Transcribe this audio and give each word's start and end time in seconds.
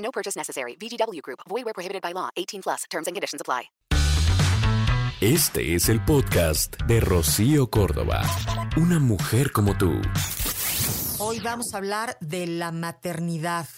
No 0.00 0.10
purchase 0.10 0.36
necessary. 0.36 0.76
VGW 0.76 1.22
Group. 1.22 1.40
Void 1.48 1.64
where 1.64 1.74
prohibited 1.74 2.02
by 2.02 2.12
law. 2.12 2.28
18 2.36 2.62
plus. 2.62 2.84
Terms 2.90 3.06
and 3.06 3.14
conditions 3.14 3.40
apply. 3.40 3.70
Este 5.20 5.74
es 5.74 5.90
el 5.90 6.02
podcast 6.02 6.78
de 6.86 6.98
Rocío 6.98 7.68
Córdoba. 7.68 8.22
Una 8.78 8.98
mujer 8.98 9.52
como 9.52 9.76
tú. 9.76 10.00
Hoy 11.18 11.40
vamos 11.40 11.74
a 11.74 11.76
hablar 11.76 12.16
de 12.22 12.46
la 12.46 12.72
maternidad, 12.72 13.68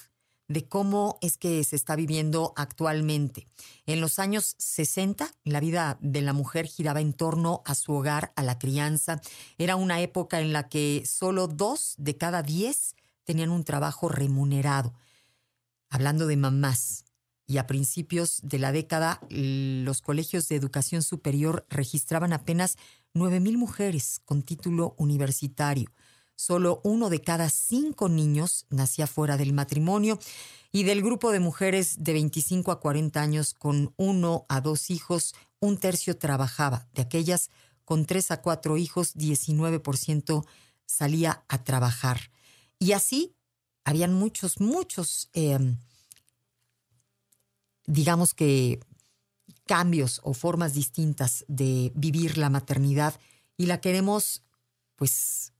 de 0.47 0.69
cómo 0.69 1.19
es 1.21 1.39
que 1.39 1.65
se 1.65 1.75
está 1.75 1.97
viviendo 1.97 2.52
actualmente. 2.55 3.49
En 3.87 4.01
los 4.01 4.21
años 4.21 4.55
60, 4.59 5.29
la 5.43 5.59
vida 5.59 5.99
de 6.01 6.21
la 6.21 6.33
mujer 6.33 6.66
giraba 6.66 7.01
en 7.01 7.13
torno 7.13 7.63
a 7.65 7.75
su 7.75 7.93
hogar, 7.93 8.33
a 8.37 8.45
la 8.45 8.61
crianza. 8.61 9.21
Era 9.59 9.75
una 9.75 10.01
época 10.01 10.39
en 10.39 10.52
la 10.52 10.69
que 10.69 11.02
solo 11.05 11.49
dos 11.49 11.97
de 11.99 12.16
cada 12.16 12.45
diez 12.45 12.95
tenían 13.25 13.51
un 13.51 13.65
trabajo 13.65 14.09
remunerado. 14.09 14.95
Hablando 15.92 16.27
de 16.27 16.38
mamás, 16.38 17.05
y 17.46 17.59
a 17.59 17.66
principios 17.66 18.41
de 18.42 18.59
la 18.59 18.73
década, 18.73 19.20
los 19.28 20.01
colegios 20.01 20.49
de 20.49 20.57
educación 20.57 21.02
superior 21.02 21.66
registraban 21.68 22.32
apenas 22.32 22.79
9.000 23.15 23.59
mujeres 23.59 24.23
con 24.24 24.43
título 24.43 24.95
universitario. 24.96 25.93
Solo 26.34 26.80
uno 26.82 27.10
de 27.10 27.21
cada 27.21 27.51
cinco 27.51 28.09
niños 28.09 28.65
nacía 28.71 29.07
fuera 29.07 29.37
del 29.37 29.52
matrimonio 29.52 30.18
y 30.73 30.84
del 30.84 31.02
grupo 31.02 31.30
de 31.30 31.40
mujeres 31.40 32.02
de 32.02 32.15
25 32.15 32.73
a 32.73 32.80
40 32.80 33.21
años 33.21 33.52
con 33.52 33.93
uno 33.99 34.46
a 34.49 34.62
dos 34.62 34.88
hijos, 34.90 35.34
un 35.60 35.77
tercio 35.77 36.16
trabajaba. 36.16 36.88
De 36.95 37.02
aquellas 37.02 37.51
con 37.84 38.06
tres 38.06 38.30
a 38.30 38.40
cuatro 38.40 38.79
hijos, 38.79 39.15
19% 39.15 40.46
salía 40.87 41.45
a 41.49 41.65
trabajar. 41.65 42.30
Y 42.79 42.93
así 42.93 43.37
habían 43.85 44.15
muchos, 44.15 44.61
muchos, 44.61 45.29
eh, 45.33 45.59
digamos 47.87 48.35
que 48.35 48.80
cambios 49.66 50.21
o 50.24 50.35
formas 50.35 50.74
distintas 50.74 51.45
de 51.49 51.93
vivir 51.95 52.39
la 52.39 52.51
maternidad 52.51 53.15
y 53.57 53.66
la 53.66 53.80
queremos, 53.80 54.43
pues, 54.97 55.52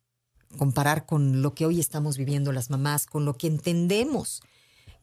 comparar 0.59 1.07
con 1.07 1.43
lo 1.43 1.55
que 1.55 1.67
hoy 1.67 1.81
estamos 1.81 2.17
viviendo 2.17 2.53
las 2.53 2.71
mamás, 2.71 3.07
con 3.07 3.25
lo 3.25 3.37
que 3.39 3.47
entendemos 3.47 4.43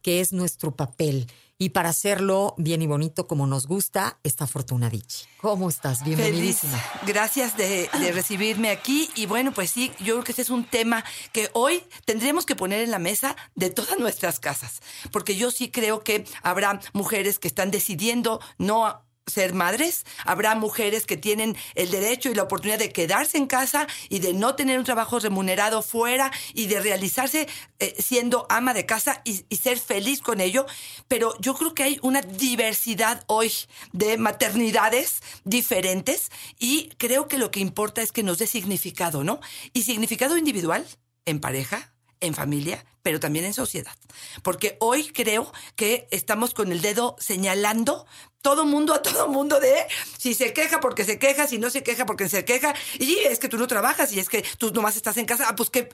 que 0.01 0.21
es 0.21 0.33
nuestro 0.33 0.75
papel. 0.75 1.27
Y 1.61 1.71
para 1.71 1.89
hacerlo 1.89 2.55
bien 2.57 2.81
y 2.81 2.87
bonito 2.87 3.27
como 3.27 3.45
nos 3.45 3.67
gusta, 3.67 4.17
está 4.23 4.47
Fortuna 4.47 4.89
Dichi. 4.89 5.25
¿Cómo 5.41 5.67
estás? 5.67 6.05
Bienvenidísima. 6.05 6.77
Feliz. 6.77 7.05
Gracias 7.05 7.57
de, 7.57 7.89
de, 7.99 8.13
recibirme 8.13 8.69
aquí. 8.69 9.09
Y 9.15 9.25
bueno, 9.25 9.51
pues 9.51 9.69
sí, 9.69 9.91
yo 9.99 10.13
creo 10.13 10.23
que 10.23 10.31
ese 10.31 10.43
es 10.43 10.51
un 10.51 10.63
tema 10.63 11.03
que 11.33 11.49
hoy 11.51 11.83
tendremos 12.05 12.45
que 12.45 12.55
poner 12.55 12.79
en 12.79 12.91
la 12.91 12.97
mesa 12.97 13.35
de 13.55 13.69
todas 13.69 13.99
nuestras 13.99 14.39
casas. 14.39 14.79
Porque 15.11 15.35
yo 15.35 15.51
sí 15.51 15.69
creo 15.69 16.01
que 16.01 16.23
habrá 16.43 16.79
mujeres 16.93 17.39
que 17.39 17.49
están 17.49 17.71
decidiendo 17.71 18.39
no 18.57 19.03
ser 19.29 19.53
madres, 19.53 20.05
habrá 20.25 20.55
mujeres 20.55 21.05
que 21.05 21.17
tienen 21.17 21.55
el 21.75 21.91
derecho 21.91 22.29
y 22.29 22.35
la 22.35 22.43
oportunidad 22.43 22.79
de 22.79 22.91
quedarse 22.91 23.37
en 23.37 23.47
casa 23.47 23.87
y 24.09 24.19
de 24.19 24.33
no 24.33 24.55
tener 24.55 24.79
un 24.79 24.85
trabajo 24.85 25.19
remunerado 25.19 25.81
fuera 25.81 26.31
y 26.53 26.67
de 26.67 26.79
realizarse 26.79 27.47
eh, 27.79 27.95
siendo 27.99 28.45
ama 28.49 28.73
de 28.73 28.85
casa 28.85 29.21
y, 29.23 29.45
y, 29.49 29.57
ser 29.57 29.79
feliz 29.79 30.21
con 30.21 30.41
ello. 30.41 30.65
Pero 31.07 31.33
yo 31.39 31.53
creo 31.53 31.73
que 31.73 31.83
hay 31.83 31.99
una 32.01 32.21
diversidad 32.21 33.23
hoy 33.27 33.51
de 33.93 34.17
maternidades 34.17 35.21
diferentes 35.43 36.31
y 36.59 36.89
creo 36.97 37.27
que 37.27 37.37
lo 37.37 37.51
que 37.51 37.59
importa 37.59 38.01
es 38.01 38.11
que 38.11 38.23
nos 38.23 38.39
dé 38.39 38.47
significado, 38.47 39.23
¿no? 39.23 39.39
Y 39.73 39.83
significado 39.83 40.37
individual, 40.37 40.85
en 41.25 41.39
pareja, 41.39 41.93
en 42.19 42.33
familia, 42.33 42.85
pero 43.01 43.19
también 43.19 43.45
en 43.45 43.53
sociedad. 43.53 43.95
Porque 44.43 44.77
hoy 44.79 45.07
creo 45.07 45.51
que 45.75 46.07
estamos 46.11 46.53
con 46.53 46.71
el 46.71 46.81
dedo 46.81 47.15
señalando 47.19 48.05
todo 48.41 48.65
mundo 48.65 48.93
a 48.93 49.01
todo 49.01 49.27
mundo 49.27 49.59
de 49.59 49.73
si 50.17 50.33
se 50.33 50.53
queja 50.53 50.79
porque 50.79 51.03
se 51.03 51.19
queja, 51.19 51.47
si 51.47 51.57
no 51.57 51.69
se 51.69 51.83
queja 51.83 52.05
porque 52.05 52.29
se 52.29 52.45
queja, 52.45 52.73
y 52.97 53.15
es 53.19 53.39
que 53.39 53.49
tú 53.49 53.57
no 53.57 53.67
trabajas 53.67 54.13
y 54.13 54.19
es 54.19 54.29
que 54.29 54.45
tú 54.57 54.71
nomás 54.71 54.95
estás 54.95 55.17
en 55.17 55.25
casa, 55.25 55.45
ah, 55.49 55.55
pues 55.55 55.69
qué 55.69 55.89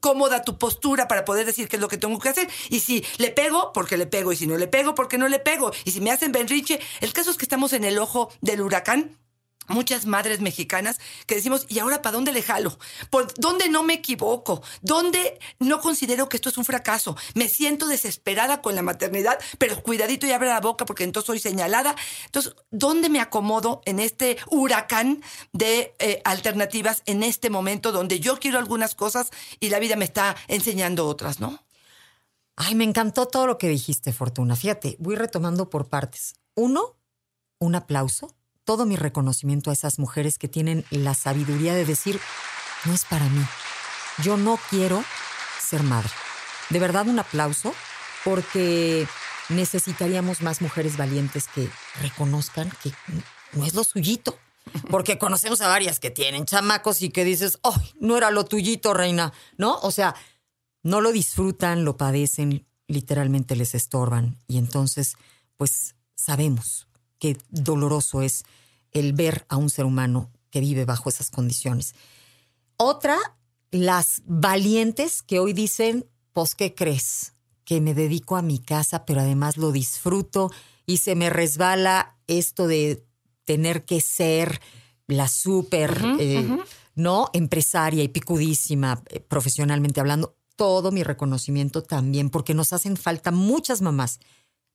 cómoda 0.00 0.42
tu 0.42 0.58
postura 0.58 1.08
para 1.08 1.24
poder 1.24 1.46
decir 1.46 1.68
qué 1.68 1.76
es 1.76 1.82
lo 1.82 1.88
que 1.88 1.98
tengo 1.98 2.18
que 2.18 2.30
hacer. 2.30 2.48
Y 2.70 2.80
si 2.80 3.04
le 3.18 3.30
pego, 3.30 3.72
porque 3.72 3.96
le 3.96 4.06
pego, 4.06 4.32
y 4.32 4.36
si 4.36 4.46
no 4.46 4.56
le 4.56 4.66
pego, 4.66 4.94
porque 4.94 5.18
no 5.18 5.28
le 5.28 5.38
pego. 5.38 5.72
Y 5.84 5.90
si 5.90 6.00
me 6.00 6.10
hacen 6.10 6.32
benriche, 6.32 6.80
el 7.00 7.12
caso 7.12 7.30
es 7.30 7.36
que 7.36 7.44
estamos 7.44 7.72
en 7.72 7.84
el 7.84 7.98
ojo 7.98 8.30
del 8.40 8.62
huracán 8.62 9.18
muchas 9.70 10.06
madres 10.06 10.40
mexicanas 10.40 11.00
que 11.26 11.36
decimos, 11.36 11.66
¿y 11.68 11.78
ahora 11.78 12.02
para 12.02 12.14
dónde 12.14 12.32
le 12.32 12.42
jalo? 12.42 12.78
¿Por 13.08 13.32
dónde 13.34 13.68
no 13.68 13.82
me 13.82 13.94
equivoco? 13.94 14.62
¿Dónde 14.82 15.38
no 15.58 15.80
considero 15.80 16.28
que 16.28 16.36
esto 16.36 16.50
es 16.50 16.58
un 16.58 16.64
fracaso? 16.64 17.16
Me 17.34 17.48
siento 17.48 17.86
desesperada 17.86 18.60
con 18.62 18.74
la 18.74 18.82
maternidad, 18.82 19.38
pero 19.58 19.82
cuidadito 19.82 20.26
y 20.26 20.32
abre 20.32 20.48
la 20.48 20.60
boca 20.60 20.84
porque 20.84 21.04
entonces 21.04 21.26
soy 21.26 21.38
señalada. 21.38 21.94
Entonces, 22.26 22.54
¿dónde 22.70 23.08
me 23.08 23.20
acomodo 23.20 23.80
en 23.84 24.00
este 24.00 24.36
huracán 24.48 25.22
de 25.52 25.94
eh, 25.98 26.20
alternativas 26.24 27.02
en 27.06 27.22
este 27.22 27.50
momento 27.50 27.92
donde 27.92 28.20
yo 28.20 28.38
quiero 28.38 28.58
algunas 28.58 28.94
cosas 28.94 29.30
y 29.60 29.70
la 29.70 29.78
vida 29.78 29.96
me 29.96 30.04
está 30.04 30.36
enseñando 30.48 31.06
otras, 31.06 31.40
¿no? 31.40 31.64
Ay, 32.56 32.74
me 32.74 32.84
encantó 32.84 33.26
todo 33.26 33.46
lo 33.46 33.56
que 33.56 33.68
dijiste, 33.68 34.12
Fortuna. 34.12 34.54
Fíjate, 34.54 34.96
voy 34.98 35.16
retomando 35.16 35.70
por 35.70 35.88
partes. 35.88 36.34
Uno, 36.54 36.98
un 37.58 37.74
aplauso 37.74 38.34
todo 38.70 38.86
mi 38.86 38.94
reconocimiento 38.94 39.70
a 39.70 39.72
esas 39.72 39.98
mujeres 39.98 40.38
que 40.38 40.46
tienen 40.46 40.84
la 40.90 41.14
sabiduría 41.14 41.74
de 41.74 41.84
decir, 41.84 42.20
no 42.84 42.94
es 42.94 43.04
para 43.04 43.28
mí. 43.28 43.44
Yo 44.22 44.36
no 44.36 44.60
quiero 44.70 45.02
ser 45.60 45.82
madre. 45.82 46.08
De 46.68 46.78
verdad 46.78 47.08
un 47.08 47.18
aplauso 47.18 47.74
porque 48.24 49.08
necesitaríamos 49.48 50.40
más 50.40 50.60
mujeres 50.60 50.96
valientes 50.96 51.48
que 51.52 51.68
reconozcan 52.00 52.70
que 52.80 52.92
no 53.54 53.64
es 53.64 53.74
lo 53.74 53.82
suyito. 53.82 54.38
Porque 54.88 55.18
conocemos 55.18 55.60
a 55.62 55.66
varias 55.66 55.98
que 55.98 56.12
tienen 56.12 56.44
chamacos 56.44 57.02
y 57.02 57.10
que 57.10 57.24
dices, 57.24 57.58
¡ay, 57.64 57.92
no 57.98 58.16
era 58.16 58.30
lo 58.30 58.44
tuyito, 58.44 58.94
reina! 58.94 59.32
¿No? 59.56 59.80
O 59.80 59.90
sea, 59.90 60.14
no 60.84 61.00
lo 61.00 61.10
disfrutan, 61.10 61.84
lo 61.84 61.96
padecen, 61.96 62.68
literalmente 62.86 63.56
les 63.56 63.74
estorban. 63.74 64.38
Y 64.46 64.58
entonces, 64.58 65.16
pues 65.56 65.96
sabemos 66.14 66.86
qué 67.20 67.36
doloroso 67.50 68.22
es 68.22 68.44
el 68.90 69.12
ver 69.12 69.46
a 69.48 69.56
un 69.56 69.70
ser 69.70 69.84
humano 69.84 70.32
que 70.50 70.58
vive 70.60 70.84
bajo 70.84 71.08
esas 71.08 71.30
condiciones. 71.30 71.94
Otra, 72.76 73.16
las 73.70 74.22
valientes 74.24 75.22
que 75.22 75.38
hoy 75.38 75.52
dicen, 75.52 76.06
pues, 76.32 76.56
¿qué 76.56 76.74
crees? 76.74 77.34
Que 77.64 77.80
me 77.80 77.94
dedico 77.94 78.36
a 78.36 78.42
mi 78.42 78.58
casa, 78.58 79.04
pero 79.04 79.20
además 79.20 79.56
lo 79.56 79.70
disfruto 79.70 80.50
y 80.86 80.96
se 80.96 81.14
me 81.14 81.30
resbala 81.30 82.16
esto 82.26 82.66
de 82.66 83.06
tener 83.44 83.84
que 83.84 84.00
ser 84.00 84.60
la 85.06 85.28
súper, 85.28 85.90
uh 86.02 86.06
-huh, 86.06 86.20
eh, 86.20 86.38
uh 86.38 86.56
-huh. 86.56 86.64
¿no? 86.94 87.30
Empresaria 87.32 88.02
y 88.02 88.08
picudísima, 88.08 89.02
eh, 89.10 89.20
profesionalmente 89.20 90.00
hablando. 90.00 90.36
Todo 90.56 90.90
mi 90.90 91.02
reconocimiento 91.02 91.82
también, 91.82 92.30
porque 92.30 92.54
nos 92.54 92.72
hacen 92.72 92.96
falta 92.96 93.30
muchas 93.30 93.82
mamás 93.82 94.20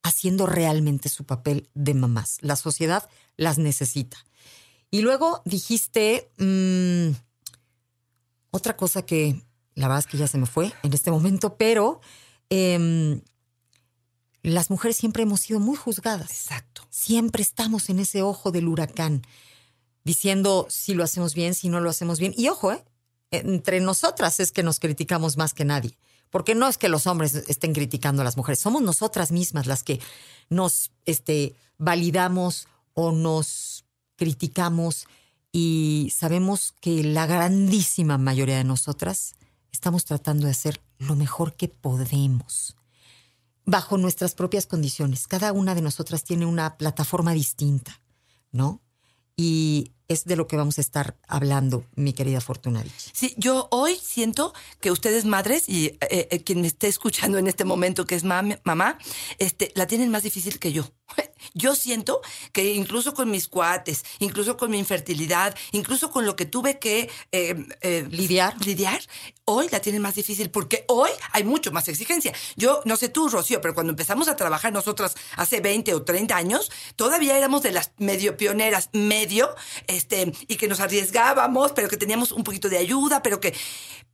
haciendo 0.05 0.46
realmente 0.46 1.09
su 1.09 1.25
papel 1.25 1.67
de 1.73 1.96
mamás. 1.96 2.37
La 2.41 2.55
sociedad 2.55 3.09
las 3.37 3.57
necesita. 3.57 4.17
Y 4.91 5.02
luego 5.02 5.41
dijiste 5.46 6.29
mmm, 6.37 7.09
otra 8.52 8.78
cosa 8.78 9.03
que 9.03 9.41
la 9.73 9.87
verdad 9.87 9.99
es 9.99 10.07
que 10.07 10.17
ya 10.17 10.28
se 10.28 10.37
me 10.37 10.46
fue 10.46 10.72
en 10.84 10.93
este 10.93 11.09
momento, 11.09 11.57
pero 11.57 12.02
eh, 12.52 13.19
las 14.43 14.69
mujeres 14.69 14.96
siempre 14.96 15.23
hemos 15.23 15.41
sido 15.41 15.59
muy 15.59 15.75
juzgadas. 15.75 16.29
Exacto. 16.29 16.84
Siempre 16.91 17.41
estamos 17.41 17.90
en 17.90 17.97
ese 17.97 18.22
ojo 18.22 18.51
del 18.51 18.67
huracán, 18.67 19.23
diciendo 20.03 20.67
si 20.69 20.93
lo 20.93 21.03
hacemos 21.03 21.34
bien, 21.34 21.55
si 21.55 21.67
no 21.67 21.79
lo 21.81 21.90
hacemos 21.90 22.19
bien. 22.19 22.34
Y 22.37 22.47
ojo, 22.49 22.72
¿eh? 22.72 22.85
entre 23.31 23.79
nosotras 23.79 24.40
es 24.40 24.51
que 24.51 24.61
nos 24.61 24.79
criticamos 24.79 25.35
más 25.35 25.55
que 25.55 25.66
nadie. 25.66 25.97
Porque 26.35 26.53
no 26.53 26.67
es 26.67 26.78
que 26.78 26.90
los 26.90 27.08
hombres 27.08 27.34
estén 27.34 27.72
criticando 27.72 28.22
a 28.22 28.26
las 28.26 28.35
mujeres, 28.35 28.59
somos 28.59 28.82
nosotras 28.82 29.32
mismas 29.32 29.67
las 29.67 29.84
que 29.84 30.02
nos 30.49 30.91
este, 31.05 31.55
validamos 31.78 32.67
o 32.93 33.14
nos 33.14 33.85
criticamos 34.17 35.08
y 35.53 36.11
sabemos 36.14 36.73
que 36.82 37.05
la 37.05 37.26
grandísima 37.26 38.17
mayoría 38.17 38.58
de 38.58 38.66
nosotras 38.66 39.35
estamos 39.72 40.03
tratando 40.03 40.47
de 40.47 40.52
hacer 40.52 40.82
lo 40.97 41.16
mejor 41.16 41.53
que 41.53 41.70
podemos. 41.70 42.76
bajo 43.66 43.97
nuestras 43.97 44.35
propias 44.35 44.66
condiciones. 44.66 45.28
Cada 45.28 45.53
una 45.53 45.73
de 45.73 45.82
nosotras 45.84 46.26
tiene 46.26 46.46
una 46.46 46.78
plataforma 46.78 47.32
distinta, 47.32 48.02
¿no? 48.52 48.82
Y 49.37 49.93
es 50.07 50.25
de 50.25 50.35
lo 50.35 50.47
que 50.47 50.57
vamos 50.57 50.78
a 50.78 50.81
estar 50.81 51.16
hablando, 51.28 51.85
mi 51.96 52.13
querida 52.13 52.41
Fortuna 52.41 52.84
Dicci. 52.84 53.09
Sí, 53.13 53.34
yo 53.37 53.67
hoy 53.72 53.96
siento 54.02 54.53
que 54.79 54.91
ustedes 54.91 55.25
madres 55.25 55.67
y 55.67 55.85
eh, 55.87 56.28
eh, 56.31 56.43
quien 56.43 56.61
me 56.61 56.67
esté 56.67 56.87
escuchando 56.87 57.37
en 57.37 57.47
este 57.47 57.66
momento 57.66 58.05
que 58.05 58.16
es 58.16 58.23
mam- 58.23 58.59
mamá, 58.63 58.97
este, 59.40 59.72
la 59.75 59.87
tienen 59.87 60.09
más 60.11 60.23
difícil 60.23 60.59
que 60.59 60.72
yo. 60.72 60.90
Yo 61.53 61.75
siento 61.75 62.22
que 62.53 62.73
incluso 62.73 63.13
con 63.13 63.29
mis 63.29 63.47
cuates, 63.47 64.03
incluso 64.17 64.57
con 64.57 64.72
mi 64.72 64.79
infertilidad, 64.79 65.55
incluso 65.73 66.09
con 66.09 66.25
lo 66.25 66.35
que 66.35 66.47
tuve 66.47 66.79
que 66.79 67.08
eh, 67.31 67.55
eh, 67.81 68.08
Lidiar. 68.09 68.55
lidiar, 68.66 68.99
hoy 69.46 69.67
la 69.72 69.79
tienen 69.79 70.01
más 70.01 70.16
difícil 70.16 70.49
porque 70.49 70.85
hoy 70.87 71.11
hay 71.34 71.43
mucho 71.43 71.72
más 71.72 71.87
exigencia. 71.87 72.34
Yo 72.55 72.81
no 72.85 72.97
sé 72.97 73.09
tú, 73.09 73.29
Rocío, 73.29 73.61
pero 73.61 73.75
cuando 73.75 73.91
empezamos 73.91 74.28
a 74.28 74.35
trabajar 74.35 74.73
nosotras 74.73 75.13
hace 75.35 75.61
20 75.61 75.93
o 75.93 76.01
30 76.03 76.35
años, 76.35 76.72
todavía 76.96 77.37
éramos 77.37 77.61
de 77.61 77.72
las 77.72 77.91
medio 77.99 78.37
pioneras, 78.37 78.90
medio, 78.93 79.53
este, 79.96 80.32
y 80.47 80.56
que 80.58 80.68
nos 80.68 80.80
arriesgábamos, 80.80 81.72
pero 81.74 81.88
que 81.90 81.97
teníamos 81.97 82.32
un 82.32 82.44
poquito 82.44 82.70
de 82.70 82.78
ayuda, 82.78 83.22
pero 83.24 83.40
que 83.40 83.53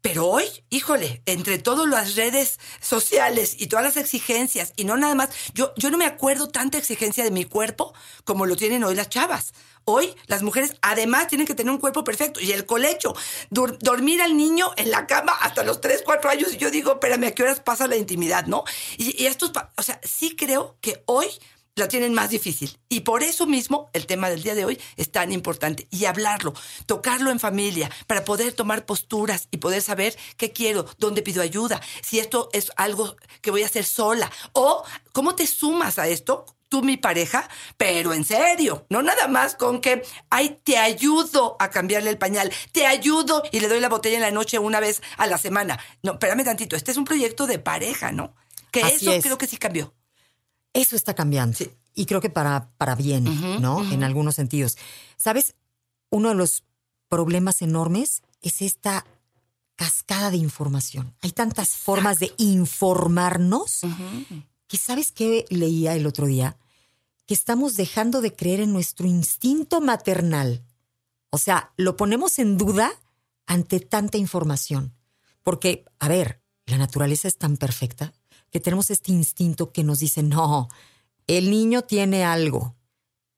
pero 0.02 0.26
hoy, 0.28 0.46
híjole, 0.72 1.22
entre 1.28 1.60
todas 1.60 1.88
las 1.88 2.16
redes 2.16 2.60
sociales 2.80 3.56
y 3.60 3.68
todas 3.68 3.86
las 3.86 3.98
exigencias, 3.98 4.74
y 4.76 4.84
no 4.84 4.98
nada 4.98 5.14
más, 5.14 5.30
yo, 5.54 5.74
yo 5.78 5.92
no 5.92 5.98
me 6.00 6.06
acuerdo 6.06 6.48
tanta 6.50 6.80
exigencia 6.80 7.24
de 7.24 7.30
mi 7.30 7.46
cuerpo 7.46 7.94
como 8.24 8.48
lo 8.48 8.56
tienen 8.56 8.84
hoy 8.84 8.96
las 8.96 9.10
chavas. 9.10 9.54
Hoy 9.86 10.16
las 10.26 10.42
mujeres 10.42 10.76
además 10.82 11.28
tienen 11.28 11.46
que 11.46 11.54
tener 11.54 11.72
un 11.72 11.80
cuerpo 11.80 12.04
perfecto 12.04 12.40
y 12.40 12.52
el 12.52 12.66
colecho, 12.66 13.16
dormir 13.52 14.22
al 14.24 14.36
niño 14.38 14.72
en 14.78 14.90
la 14.90 15.06
cama 15.08 15.34
hasta 15.40 15.64
los 15.64 15.82
3, 15.82 16.02
4 16.04 16.30
años 16.32 16.54
y 16.54 16.58
yo 16.58 16.72
digo, 16.72 16.94
espérame, 16.94 17.26
¿a 17.28 17.32
qué 17.32 17.44
horas 17.44 17.60
pasa 17.60 17.88
la 17.88 17.96
intimidad, 17.96 18.46
no? 18.48 18.64
Y, 18.98 19.22
y 19.24 19.28
estos, 19.28 19.52
pa- 19.52 19.72
o 19.78 19.84
sea, 19.84 20.00
sí 20.04 20.36
creo 20.36 20.78
que 20.82 21.04
hoy 21.06 21.28
la 21.76 21.88
tienen 21.88 22.14
más 22.14 22.30
difícil. 22.30 22.78
Y 22.90 23.02
por 23.02 23.24
eso 23.24 23.46
mismo 23.46 23.90
el 23.94 24.06
tema 24.06 24.30
del 24.30 24.44
día 24.44 24.56
de 24.56 24.66
hoy 24.66 24.80
es 24.98 25.12
tan 25.12 25.32
importante. 25.32 25.88
Y 25.90 26.06
hablarlo, 26.06 26.54
tocarlo 26.86 27.32
en 27.32 27.40
familia, 27.40 27.90
para 28.08 28.26
poder 28.26 28.54
tomar 28.54 28.86
posturas 28.86 29.48
y 29.52 29.58
poder 29.58 29.82
saber 29.82 30.18
qué 30.38 30.52
quiero, 30.52 30.86
dónde 30.98 31.22
pido 31.22 31.42
ayuda, 31.42 31.82
si 32.02 32.20
esto 32.20 32.50
es 32.54 32.72
algo 32.76 33.16
que 33.42 33.52
voy 33.52 33.64
a 33.64 33.68
hacer 33.68 33.86
sola. 33.86 34.32
O 34.54 34.84
cómo 35.14 35.36
te 35.36 35.48
sumas 35.48 35.98
a 36.00 36.08
esto, 36.08 36.46
tú 36.68 36.82
mi 36.82 36.98
pareja, 36.98 37.50
pero 37.78 38.14
en 38.14 38.24
serio, 38.24 38.86
no 38.90 39.02
nada 39.02 39.28
más 39.28 39.56
con 39.56 39.82
que, 39.82 40.04
ay, 40.30 40.60
te 40.64 40.78
ayudo 40.78 41.58
a 41.60 41.70
cambiarle 41.70 42.10
el 42.10 42.18
pañal, 42.18 42.52
te 42.72 42.86
ayudo 42.86 43.44
y 43.52 43.60
le 43.60 43.68
doy 43.68 43.82
la 43.82 43.90
botella 43.90 44.16
en 44.16 44.22
la 44.24 44.32
noche 44.32 44.58
una 44.58 44.80
vez 44.80 45.02
a 45.18 45.28
la 45.28 45.38
semana. 45.38 45.80
No, 46.02 46.14
espérame 46.14 46.46
tantito, 46.46 46.76
este 46.76 46.92
es 46.92 46.98
un 46.98 47.06
proyecto 47.06 47.46
de 47.46 47.60
pareja, 47.60 48.12
¿no? 48.12 48.34
Que 48.72 48.84
Así 48.84 49.06
eso 49.06 49.12
es. 49.12 49.24
creo 49.24 49.38
que 49.38 49.48
sí 49.48 49.58
cambió. 49.58 49.94
Eso 50.74 50.96
está 50.96 51.14
cambiando. 51.14 51.58
Sí. 51.58 51.70
Y 51.94 52.06
creo 52.06 52.22
que 52.22 52.30
para, 52.30 52.72
para 52.78 52.96
bien, 52.96 53.26
¿no? 53.62 53.84
En 53.92 54.04
algunos 54.04 54.36
sentidos. 54.36 54.78
¿Sabes? 55.18 55.56
Uno 56.10 56.30
de 56.30 56.36
los 56.36 56.64
problemas 57.10 57.62
enormes 57.62 58.22
es 58.42 58.62
esta 58.62 59.06
cascada 59.76 60.32
de 60.32 60.38
información. 60.38 61.14
Hay 61.22 61.32
tantas 61.32 61.70
formas 61.76 62.20
de 62.20 62.32
informarnos 62.38 63.82
que 64.68 64.78
sabes 64.78 65.12
qué 65.12 65.46
leía 65.50 65.96
el 65.96 66.08
otro 66.08 66.28
día? 66.28 66.58
Que 67.26 67.34
estamos 67.34 67.76
dejando 67.76 68.22
de 68.22 68.34
creer 68.34 68.62
en 68.62 68.72
nuestro 68.72 69.06
instinto 69.08 69.82
maternal. 69.82 70.64
O 71.30 71.38
sea, 71.38 71.74
lo 71.76 71.98
ponemos 71.98 72.40
en 72.40 72.58
duda 72.58 72.94
ante 73.46 73.82
tanta 73.82 74.18
información. 74.18 74.94
Porque, 75.44 75.84
a 76.00 76.08
ver, 76.08 76.42
la 76.66 76.78
naturaleza 76.78 77.28
es 77.28 77.38
tan 77.38 77.58
perfecta 77.58 78.14
que 78.52 78.60
tenemos 78.60 78.90
este 78.90 79.12
instinto 79.12 79.72
que 79.72 79.84
nos 79.84 80.00
dice, 80.00 80.24
no, 80.24 80.70
el 81.28 81.50
niño 81.50 81.84
tiene 81.84 82.24
algo. 82.24 82.76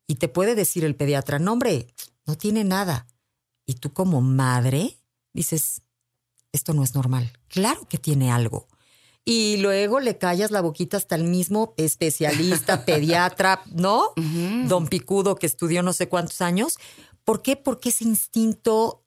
Y 0.07 0.15
te 0.15 0.27
puede 0.27 0.55
decir 0.55 0.83
el 0.83 0.95
pediatra, 0.95 1.39
no, 1.39 1.53
hombre, 1.53 1.87
no 2.25 2.35
tiene 2.35 2.63
nada. 2.63 3.07
Y 3.65 3.75
tú 3.75 3.93
como 3.93 4.21
madre 4.21 4.97
dices, 5.31 5.81
esto 6.51 6.73
no 6.73 6.83
es 6.83 6.95
normal. 6.95 7.31
Claro 7.47 7.87
que 7.87 7.97
tiene 7.97 8.31
algo. 8.31 8.67
Y 9.25 9.57
luego 9.57 9.99
le 9.99 10.17
callas 10.17 10.51
la 10.51 10.61
boquita 10.61 10.97
hasta 10.97 11.15
el 11.15 11.23
mismo 11.23 11.73
especialista, 11.77 12.83
pediatra, 12.85 13.61
¿no? 13.71 14.13
Don 14.67 14.87
Picudo, 14.87 15.35
que 15.35 15.45
estudió 15.45 15.81
no 15.81 15.93
sé 15.93 16.09
cuántos 16.09 16.41
años. 16.41 16.77
¿Por 17.23 17.41
qué? 17.41 17.55
Porque 17.55 17.89
ese 17.89 18.03
instinto 18.03 19.05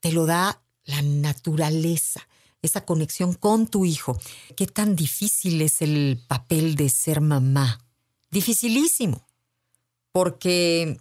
te 0.00 0.12
lo 0.12 0.24
da 0.24 0.62
la 0.84 1.02
naturaleza, 1.02 2.26
esa 2.62 2.84
conexión 2.84 3.34
con 3.34 3.66
tu 3.66 3.84
hijo. 3.84 4.20
¿Qué 4.56 4.66
tan 4.66 4.96
difícil 4.96 5.62
es 5.62 5.82
el 5.82 6.22
papel 6.28 6.74
de 6.74 6.88
ser 6.90 7.20
mamá? 7.20 7.84
Dificilísimo. 8.30 9.26
Porque, 10.12 10.98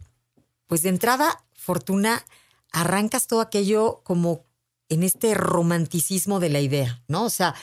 pues 0.67 0.83
de 0.83 0.89
entrada, 0.89 1.43
Fortuna, 1.53 2.23
arrancas 2.71 3.27
todo 3.27 3.41
aquello 3.41 4.01
como 4.03 4.45
en 4.89 5.03
este 5.03 5.33
romanticismo 5.33 6.39
de 6.39 6.49
la 6.49 6.61
idea, 6.61 7.01
¿no? 7.07 7.25
O 7.25 7.29
sea, 7.29 7.55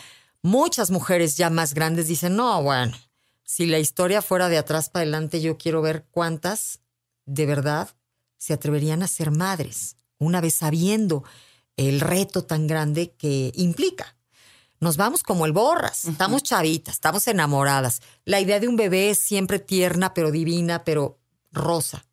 muchas 0.42 0.90
mujeres 0.90 1.36
ya 1.36 1.48
más 1.48 1.74
grandes 1.74 2.08
dicen, 2.08 2.36
no, 2.36 2.62
bueno, 2.62 2.94
si 3.44 3.66
la 3.66 3.78
historia 3.78 4.20
fuera 4.20 4.48
de 4.48 4.58
atrás 4.58 4.90
para 4.90 5.02
adelante, 5.02 5.40
yo 5.40 5.56
quiero 5.56 5.80
ver 5.80 6.06
cuántas 6.10 6.80
de 7.24 7.46
verdad 7.46 7.88
se 8.36 8.52
atreverían 8.52 9.02
a 9.02 9.08
ser 9.08 9.30
madres, 9.30 9.96
una 10.18 10.40
vez 10.40 10.54
sabiendo 10.54 11.24
el 11.76 12.00
reto 12.00 12.44
tan 12.44 12.66
grande 12.66 13.12
que 13.12 13.52
implica. 13.54 14.16
Nos 14.80 14.96
vamos 14.96 15.22
como 15.22 15.46
el 15.46 15.52
borras, 15.52 16.04
estamos 16.04 16.42
chavitas, 16.42 16.94
estamos 16.94 17.26
enamoradas. 17.26 18.02
La 18.24 18.40
idea 18.40 18.60
de 18.60 18.68
un 18.68 18.76
bebé 18.76 19.10
es 19.10 19.18
siempre 19.18 19.58
tierna, 19.58 20.12
pero 20.12 20.30
divina, 20.30 20.84
pero 20.84 21.18
rosa. 21.52 22.04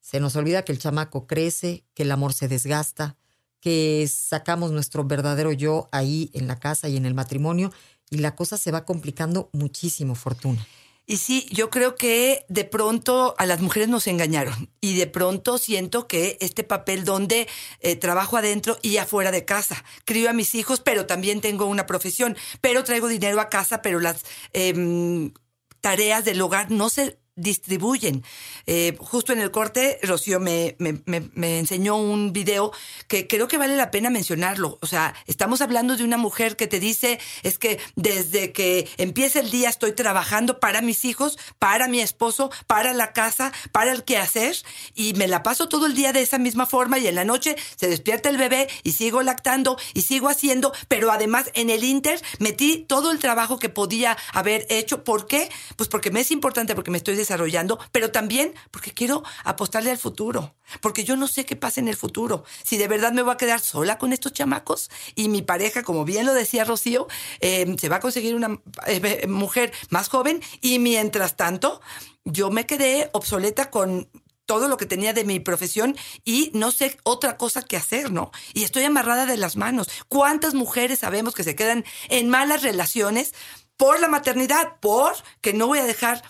Se 0.00 0.18
nos 0.18 0.34
olvida 0.34 0.64
que 0.64 0.72
el 0.72 0.78
chamaco 0.78 1.26
crece, 1.26 1.84
que 1.94 2.02
el 2.02 2.10
amor 2.10 2.32
se 2.32 2.48
desgasta, 2.48 3.16
que 3.60 4.08
sacamos 4.12 4.72
nuestro 4.72 5.04
verdadero 5.04 5.52
yo 5.52 5.88
ahí 5.92 6.30
en 6.32 6.48
la 6.48 6.58
casa 6.58 6.88
y 6.88 6.96
en 6.96 7.06
el 7.06 7.14
matrimonio 7.14 7.70
y 8.10 8.18
la 8.18 8.34
cosa 8.34 8.58
se 8.58 8.72
va 8.72 8.84
complicando 8.84 9.50
muchísimo, 9.52 10.14
Fortuna. 10.16 10.66
Y 11.10 11.16
sí, 11.16 11.48
yo 11.50 11.70
creo 11.70 11.96
que 11.96 12.46
de 12.48 12.64
pronto 12.64 13.34
a 13.36 13.44
las 13.44 13.58
mujeres 13.58 13.88
nos 13.88 14.06
engañaron 14.06 14.70
y 14.80 14.96
de 14.96 15.08
pronto 15.08 15.58
siento 15.58 16.06
que 16.06 16.38
este 16.40 16.62
papel 16.62 17.04
donde 17.04 17.48
eh, 17.80 17.96
trabajo 17.96 18.36
adentro 18.36 18.78
y 18.80 18.98
afuera 18.98 19.32
de 19.32 19.44
casa, 19.44 19.84
crío 20.04 20.30
a 20.30 20.32
mis 20.32 20.54
hijos, 20.54 20.78
pero 20.78 21.06
también 21.06 21.40
tengo 21.40 21.66
una 21.66 21.84
profesión, 21.84 22.36
pero 22.60 22.84
traigo 22.84 23.08
dinero 23.08 23.40
a 23.40 23.48
casa, 23.48 23.82
pero 23.82 23.98
las 23.98 24.24
em, 24.52 25.32
tareas 25.80 26.24
del 26.24 26.40
hogar 26.42 26.70
no 26.70 26.88
se 26.88 27.18
distribuyen. 27.36 28.24
Eh, 28.66 28.96
justo 28.98 29.32
en 29.32 29.40
el 29.40 29.50
corte, 29.50 29.98
Rocío 30.02 30.40
me, 30.40 30.76
me, 30.78 31.00
me, 31.06 31.58
enseñó 31.58 31.96
un 31.96 32.32
video 32.32 32.72
que 33.08 33.26
creo 33.26 33.48
que 33.48 33.58
vale 33.58 33.76
la 33.76 33.90
pena 33.90 34.10
mencionarlo. 34.10 34.78
O 34.82 34.86
sea, 34.86 35.14
estamos 35.26 35.60
hablando 35.60 35.96
de 35.96 36.04
una 36.04 36.16
mujer 36.16 36.56
que 36.56 36.66
te 36.66 36.80
dice, 36.80 37.18
es 37.42 37.58
que 37.58 37.78
desde 37.96 38.52
que 38.52 38.88
empieza 38.98 39.40
el 39.40 39.50
día 39.50 39.68
estoy 39.68 39.92
trabajando 39.92 40.60
para 40.60 40.82
mis 40.82 41.04
hijos, 41.04 41.38
para 41.58 41.88
mi 41.88 42.00
esposo, 42.00 42.50
para 42.66 42.92
la 42.92 43.12
casa, 43.12 43.52
para 43.72 43.92
el 43.92 44.04
quehacer, 44.04 44.56
y 44.94 45.14
me 45.14 45.28
la 45.28 45.42
paso 45.42 45.68
todo 45.68 45.86
el 45.86 45.94
día 45.94 46.12
de 46.12 46.22
esa 46.22 46.38
misma 46.38 46.66
forma 46.66 46.98
y 46.98 47.06
en 47.06 47.14
la 47.14 47.24
noche 47.24 47.56
se 47.76 47.88
despierta 47.88 48.28
el 48.28 48.36
bebé 48.36 48.68
y 48.82 48.92
sigo 48.92 49.22
lactando 49.22 49.78
y 49.94 50.02
sigo 50.02 50.28
haciendo, 50.28 50.72
pero 50.88 51.10
además 51.10 51.50
en 51.54 51.70
el 51.70 51.84
Inter 51.84 52.20
metí 52.38 52.84
todo 52.88 53.10
el 53.10 53.18
trabajo 53.18 53.58
que 53.58 53.68
podía 53.68 54.16
haber 54.32 54.66
hecho. 54.68 55.04
¿Por 55.04 55.26
qué? 55.26 55.48
Pues 55.76 55.88
porque 55.88 56.10
me 56.10 56.20
es 56.20 56.30
importante, 56.30 56.74
porque 56.74 56.90
me 56.90 56.98
estoy 56.98 57.16
desarrollando, 57.20 57.78
pero 57.92 58.10
también 58.10 58.54
porque 58.70 58.92
quiero 58.92 59.22
apostarle 59.44 59.90
al 59.90 59.98
futuro, 59.98 60.54
porque 60.80 61.04
yo 61.04 61.16
no 61.16 61.28
sé 61.28 61.44
qué 61.46 61.56
pasa 61.56 61.80
en 61.80 61.88
el 61.88 61.96
futuro, 61.96 62.44
si 62.64 62.76
de 62.76 62.88
verdad 62.88 63.12
me 63.12 63.22
voy 63.22 63.32
a 63.32 63.36
quedar 63.36 63.60
sola 63.60 63.98
con 63.98 64.12
estos 64.12 64.32
chamacos 64.32 64.90
y 65.14 65.28
mi 65.28 65.42
pareja, 65.42 65.82
como 65.82 66.04
bien 66.04 66.26
lo 66.26 66.34
decía 66.34 66.64
Rocío, 66.64 67.08
eh, 67.40 67.76
se 67.78 67.88
va 67.88 67.96
a 67.96 68.00
conseguir 68.00 68.34
una 68.34 68.60
eh, 68.86 69.26
mujer 69.28 69.72
más 69.90 70.08
joven 70.08 70.42
y 70.60 70.78
mientras 70.78 71.36
tanto 71.36 71.80
yo 72.24 72.50
me 72.50 72.66
quedé 72.66 73.10
obsoleta 73.12 73.70
con 73.70 74.08
todo 74.46 74.66
lo 74.66 74.76
que 74.76 74.86
tenía 74.86 75.12
de 75.12 75.24
mi 75.24 75.38
profesión 75.38 75.96
y 76.24 76.50
no 76.54 76.72
sé 76.72 76.98
otra 77.04 77.36
cosa 77.36 77.62
que 77.62 77.76
hacer, 77.76 78.10
¿no? 78.10 78.32
Y 78.52 78.64
estoy 78.64 78.82
amarrada 78.82 79.24
de 79.24 79.36
las 79.36 79.54
manos. 79.54 79.88
¿Cuántas 80.08 80.54
mujeres 80.54 80.98
sabemos 80.98 81.36
que 81.36 81.44
se 81.44 81.54
quedan 81.54 81.84
en 82.08 82.28
malas 82.28 82.62
relaciones 82.62 83.32
por 83.76 84.00
la 84.00 84.08
maternidad, 84.08 84.80
por 84.80 85.14
que 85.40 85.52
no 85.52 85.68
voy 85.68 85.78
a 85.78 85.84
dejar 85.84 86.22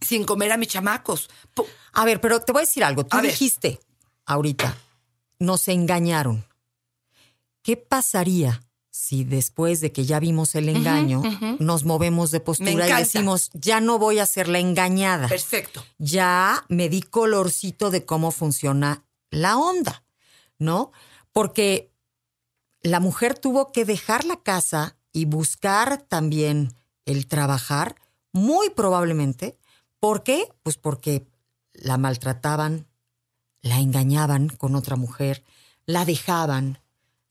sin 0.00 0.24
comer 0.24 0.52
a 0.52 0.56
mis 0.56 0.68
chamacos? 0.68 1.28
A 1.92 2.04
ver, 2.04 2.20
pero 2.20 2.40
te 2.40 2.52
voy 2.52 2.60
a 2.62 2.66
decir 2.66 2.84
algo. 2.84 3.04
Tú 3.04 3.16
A 3.16 3.20
ver. 3.22 3.30
dijiste 3.30 3.80
ahorita, 4.26 4.76
nos 5.38 5.68
engañaron. 5.68 6.44
¿Qué 7.62 7.76
pasaría 7.76 8.62
si 8.90 9.24
después 9.24 9.80
de 9.80 9.92
que 9.92 10.04
ya 10.04 10.18
vimos 10.20 10.54
el 10.54 10.68
engaño, 10.68 11.22
nos 11.58 11.84
movemos 11.84 12.30
de 12.30 12.40
postura 12.40 12.88
y 12.88 12.92
decimos, 12.92 13.50
ya 13.54 13.80
no 13.80 13.98
voy 13.98 14.18
a 14.18 14.26
ser 14.26 14.48
la 14.48 14.58
engañada? 14.58 15.28
Perfecto. 15.28 15.84
ya 15.98 16.64
me 16.68 16.88
di 16.88 17.02
colorcito 17.02 17.90
de 17.90 18.04
cómo 18.04 18.30
funciona 18.30 19.04
la 19.30 19.56
onda, 19.58 20.04
¿no? 20.58 20.92
Porque 21.32 21.92
la 22.82 23.00
mujer 23.00 23.38
tuvo 23.38 23.70
que 23.72 23.84
dejar 23.84 24.24
la 24.24 24.42
casa 24.42 24.96
y 25.12 25.26
buscar 25.26 26.02
también 26.02 26.74
el 27.04 27.26
trabajar, 27.26 27.96
muy 28.32 28.70
probablemente. 28.70 29.58
¿Por 30.00 30.22
qué? 30.22 30.48
Pues 30.62 30.76
porque 30.76 31.26
la 31.72 31.98
maltrataban, 31.98 32.86
la 33.62 33.78
engañaban 33.78 34.48
con 34.48 34.74
otra 34.74 34.96
mujer, 34.96 35.44
la 35.86 36.04
dejaban, 36.04 36.80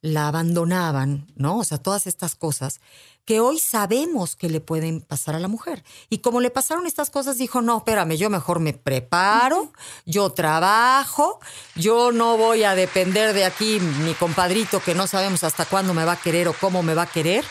la 0.01 0.27
abandonaban, 0.27 1.27
¿no? 1.35 1.57
O 1.57 1.63
sea, 1.63 1.77
todas 1.77 2.07
estas 2.07 2.35
cosas 2.35 2.81
que 3.25 3.39
hoy 3.39 3.59
sabemos 3.59 4.35
que 4.35 4.49
le 4.49 4.61
pueden 4.61 5.01
pasar 5.01 5.35
a 5.35 5.39
la 5.39 5.47
mujer. 5.47 5.83
Y 6.09 6.19
como 6.19 6.39
le 6.39 6.49
pasaron 6.49 6.87
estas 6.87 7.09
cosas, 7.09 7.37
dijo, 7.37 7.61
no, 7.61 7.77
espérame, 7.77 8.15
yo 8.15 8.29
mejor 8.29 8.59
me 8.59 8.73
preparo, 8.73 9.73
yo 10.05 10.31
trabajo, 10.31 11.39
yo 11.75 12.11
no 12.11 12.37
voy 12.37 12.63
a 12.63 12.75
depender 12.75 13.33
de 13.33 13.45
aquí 13.45 13.79
mi 13.79 14.13
compadrito 14.13 14.79
que 14.79 14.95
no 14.95 15.07
sabemos 15.07 15.43
hasta 15.43 15.65
cuándo 15.65 15.93
me 15.93 16.05
va 16.05 16.13
a 16.13 16.21
querer 16.21 16.47
o 16.47 16.53
cómo 16.53 16.83
me 16.83 16.93
va 16.93 17.03
a 17.03 17.11
querer. 17.11 17.43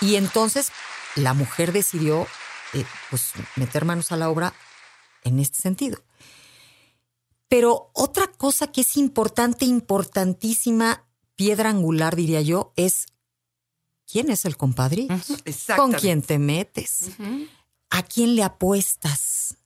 Y 0.00 0.16
entonces 0.16 0.70
la 1.16 1.34
mujer 1.34 1.72
decidió 1.72 2.26
eh, 2.72 2.84
pues, 3.10 3.32
meter 3.56 3.84
manos 3.84 4.12
a 4.12 4.16
la 4.16 4.30
obra 4.30 4.54
en 5.24 5.38
este 5.38 5.60
sentido. 5.60 6.02
Pero 7.48 7.90
otra 7.92 8.26
cosa 8.26 8.72
que 8.72 8.80
es 8.80 8.96
importante, 8.96 9.64
importantísima, 9.64 11.04
piedra 11.36 11.70
angular, 11.70 12.16
diría 12.16 12.40
yo, 12.40 12.72
es 12.76 13.06
quién 14.10 14.30
es 14.30 14.44
el 14.44 14.56
compadre, 14.56 15.06
con 15.76 15.92
quién 15.92 16.22
te 16.22 16.38
metes, 16.38 17.10
a 17.90 18.02
quién 18.02 18.34
le 18.34 18.42
apuestas 18.42 19.56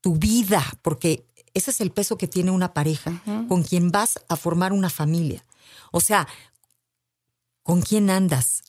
tu 0.00 0.16
vida, 0.16 0.64
porque 0.82 1.26
ese 1.54 1.70
es 1.70 1.80
el 1.80 1.90
peso 1.90 2.18
que 2.18 2.28
tiene 2.28 2.50
una 2.50 2.74
pareja, 2.74 3.22
con 3.48 3.62
quien 3.62 3.90
vas 3.90 4.20
a 4.28 4.36
formar 4.36 4.72
una 4.72 4.90
familia. 4.90 5.44
O 5.92 6.00
sea, 6.00 6.26
con 7.62 7.82
quién 7.82 8.10
andas 8.10 8.62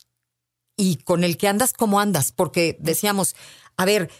y 0.75 0.97
con 0.97 1.23
el 1.23 1.37
que 1.37 1.47
andas, 1.47 1.73
cómo 1.73 1.99
andas, 1.99 2.31
porque 2.31 2.77
decíamos, 2.79 3.35
a 3.79 3.85
ver, 3.85 4.11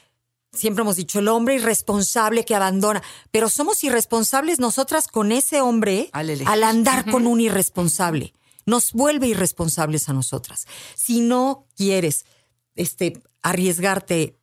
Siempre 0.52 0.82
hemos 0.82 0.96
dicho 0.96 1.20
el 1.20 1.28
hombre 1.28 1.56
irresponsable 1.56 2.44
que 2.44 2.56
abandona, 2.56 3.04
pero 3.30 3.50
somos 3.50 3.84
irresponsables 3.84 4.58
nosotras 4.60 5.08
con 5.08 5.32
ese 5.32 5.62
hombre 5.62 6.10
al, 6.12 6.64
andar 6.64 7.10
con 7.12 7.28
un 7.28 7.40
irresponsable. 7.40 8.34
Nos 8.66 8.94
vuelve 8.94 9.28
irresponsables 9.28 10.10
a 10.10 10.14
nosotras. 10.14 10.66
Si 10.96 11.22
no 11.22 11.68
quieres 11.76 12.26
este, 12.76 13.22
arriesgarte 13.44 14.40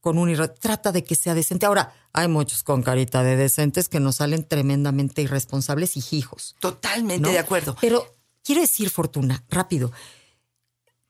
con 0.00 0.18
un 0.18 0.30
irresponsable, 0.30 0.60
trata 0.60 0.90
de 0.90 1.04
que 1.04 1.14
sea 1.14 1.34
decente. 1.34 1.64
Ahora, 1.64 1.94
hay 2.12 2.26
muchos 2.26 2.64
con 2.64 2.82
carita 2.82 3.22
de 3.22 3.36
decentes 3.36 3.88
que 3.88 4.00
nos 4.00 4.16
salen 4.16 4.48
tremendamente 4.48 5.22
irresponsables 5.22 5.96
y 5.96 6.16
hijos. 6.16 6.56
Totalmente 6.58 7.30
de 7.30 7.38
acuerdo. 7.38 7.76
Pero 7.80 8.16
quiero 8.42 8.62
decir, 8.62 8.90
Fortuna, 8.90 9.44
rápido, 9.48 9.92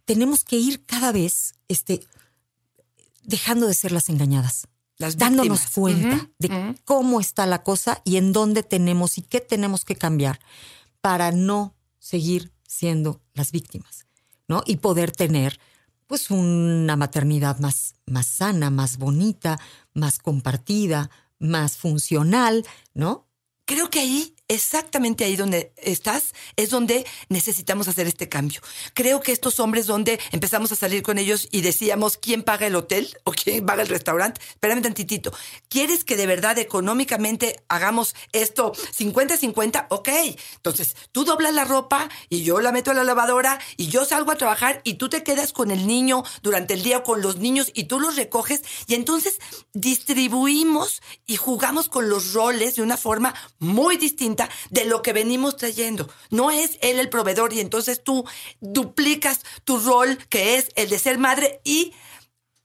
tenemos 0.04 0.44
que 0.44 0.56
ir 0.56 0.84
cada 0.84 1.10
vez, 1.10 1.54
este, 1.68 2.06
dejando 3.26 3.66
de 3.66 3.74
ser 3.74 3.92
las 3.92 4.08
engañadas. 4.08 4.68
dándonos 5.16 5.68
cuenta 5.74 6.30
de 6.38 6.74
cómo 6.84 7.20
está 7.20 7.44
la 7.46 7.62
cosa 7.62 8.00
y 8.04 8.16
en 8.16 8.32
dónde 8.32 8.62
tenemos 8.62 9.18
y 9.18 9.22
qué 9.22 9.40
tenemos 9.40 9.84
que 9.84 9.96
cambiar 9.96 10.40
para 11.00 11.32
no 11.32 11.74
seguir 11.98 12.52
siendo 12.66 13.20
las 13.34 13.52
víctimas, 13.52 14.06
¿no? 14.48 14.62
Y 14.64 14.76
poder 14.76 15.10
tener 15.10 15.60
pues 16.06 16.30
una 16.30 16.96
maternidad 16.96 17.58
más, 17.58 17.94
más 18.06 18.26
sana, 18.26 18.70
más 18.70 18.96
bonita, 18.96 19.58
más 19.92 20.18
compartida, 20.18 21.10
más 21.38 21.76
funcional, 21.76 22.64
¿no? 22.94 23.26
Creo 23.64 23.90
que 23.90 24.00
ahí 24.00 24.35
exactamente 24.48 25.24
ahí 25.24 25.36
donde 25.36 25.72
estás 25.76 26.34
es 26.56 26.70
donde 26.70 27.06
necesitamos 27.28 27.88
hacer 27.88 28.06
este 28.06 28.28
cambio. 28.28 28.60
Creo 28.94 29.20
que 29.20 29.32
estos 29.32 29.58
hombres 29.60 29.86
donde 29.86 30.20
empezamos 30.32 30.70
a 30.72 30.76
salir 30.76 31.02
con 31.02 31.18
ellos 31.18 31.48
y 31.50 31.62
decíamos 31.62 32.16
quién 32.16 32.42
paga 32.42 32.66
el 32.66 32.76
hotel 32.76 33.16
o 33.24 33.32
quién 33.32 33.66
paga 33.66 33.82
el 33.82 33.88
restaurante, 33.88 34.40
espérame 34.48 34.82
tantitito, 34.82 35.32
¿quieres 35.68 36.04
que 36.04 36.16
de 36.16 36.26
verdad 36.26 36.58
económicamente 36.58 37.64
hagamos 37.68 38.14
esto 38.32 38.72
50-50? 38.72 39.86
Ok, 39.90 40.08
entonces 40.56 40.96
tú 41.12 41.24
doblas 41.24 41.54
la 41.54 41.64
ropa 41.64 42.08
y 42.28 42.42
yo 42.42 42.60
la 42.60 42.72
meto 42.72 42.90
a 42.90 42.94
la 42.94 43.04
lavadora 43.04 43.58
y 43.76 43.88
yo 43.88 44.04
salgo 44.04 44.30
a 44.30 44.36
trabajar 44.36 44.80
y 44.84 44.94
tú 44.94 45.08
te 45.08 45.22
quedas 45.22 45.52
con 45.52 45.70
el 45.70 45.86
niño 45.86 46.22
durante 46.42 46.74
el 46.74 46.82
día 46.82 47.02
con 47.02 47.20
los 47.20 47.38
niños 47.38 47.70
y 47.74 47.84
tú 47.84 47.98
los 48.00 48.16
recoges 48.16 48.62
y 48.86 48.94
entonces 48.94 49.38
distribuimos 49.72 51.02
y 51.26 51.36
jugamos 51.36 51.88
con 51.88 52.08
los 52.08 52.32
roles 52.32 52.76
de 52.76 52.82
una 52.82 52.96
forma 52.96 53.34
muy 53.58 53.96
distinta 53.96 54.35
de 54.70 54.84
lo 54.84 55.02
que 55.02 55.12
venimos 55.12 55.56
trayendo. 55.56 56.08
No 56.30 56.50
es 56.50 56.78
él 56.80 56.98
el 56.98 57.08
proveedor 57.08 57.52
y 57.52 57.60
entonces 57.60 58.02
tú 58.02 58.24
duplicas 58.60 59.40
tu 59.64 59.78
rol 59.78 60.18
que 60.28 60.56
es 60.56 60.68
el 60.76 60.88
de 60.88 60.98
ser 60.98 61.18
madre 61.18 61.60
y 61.64 61.92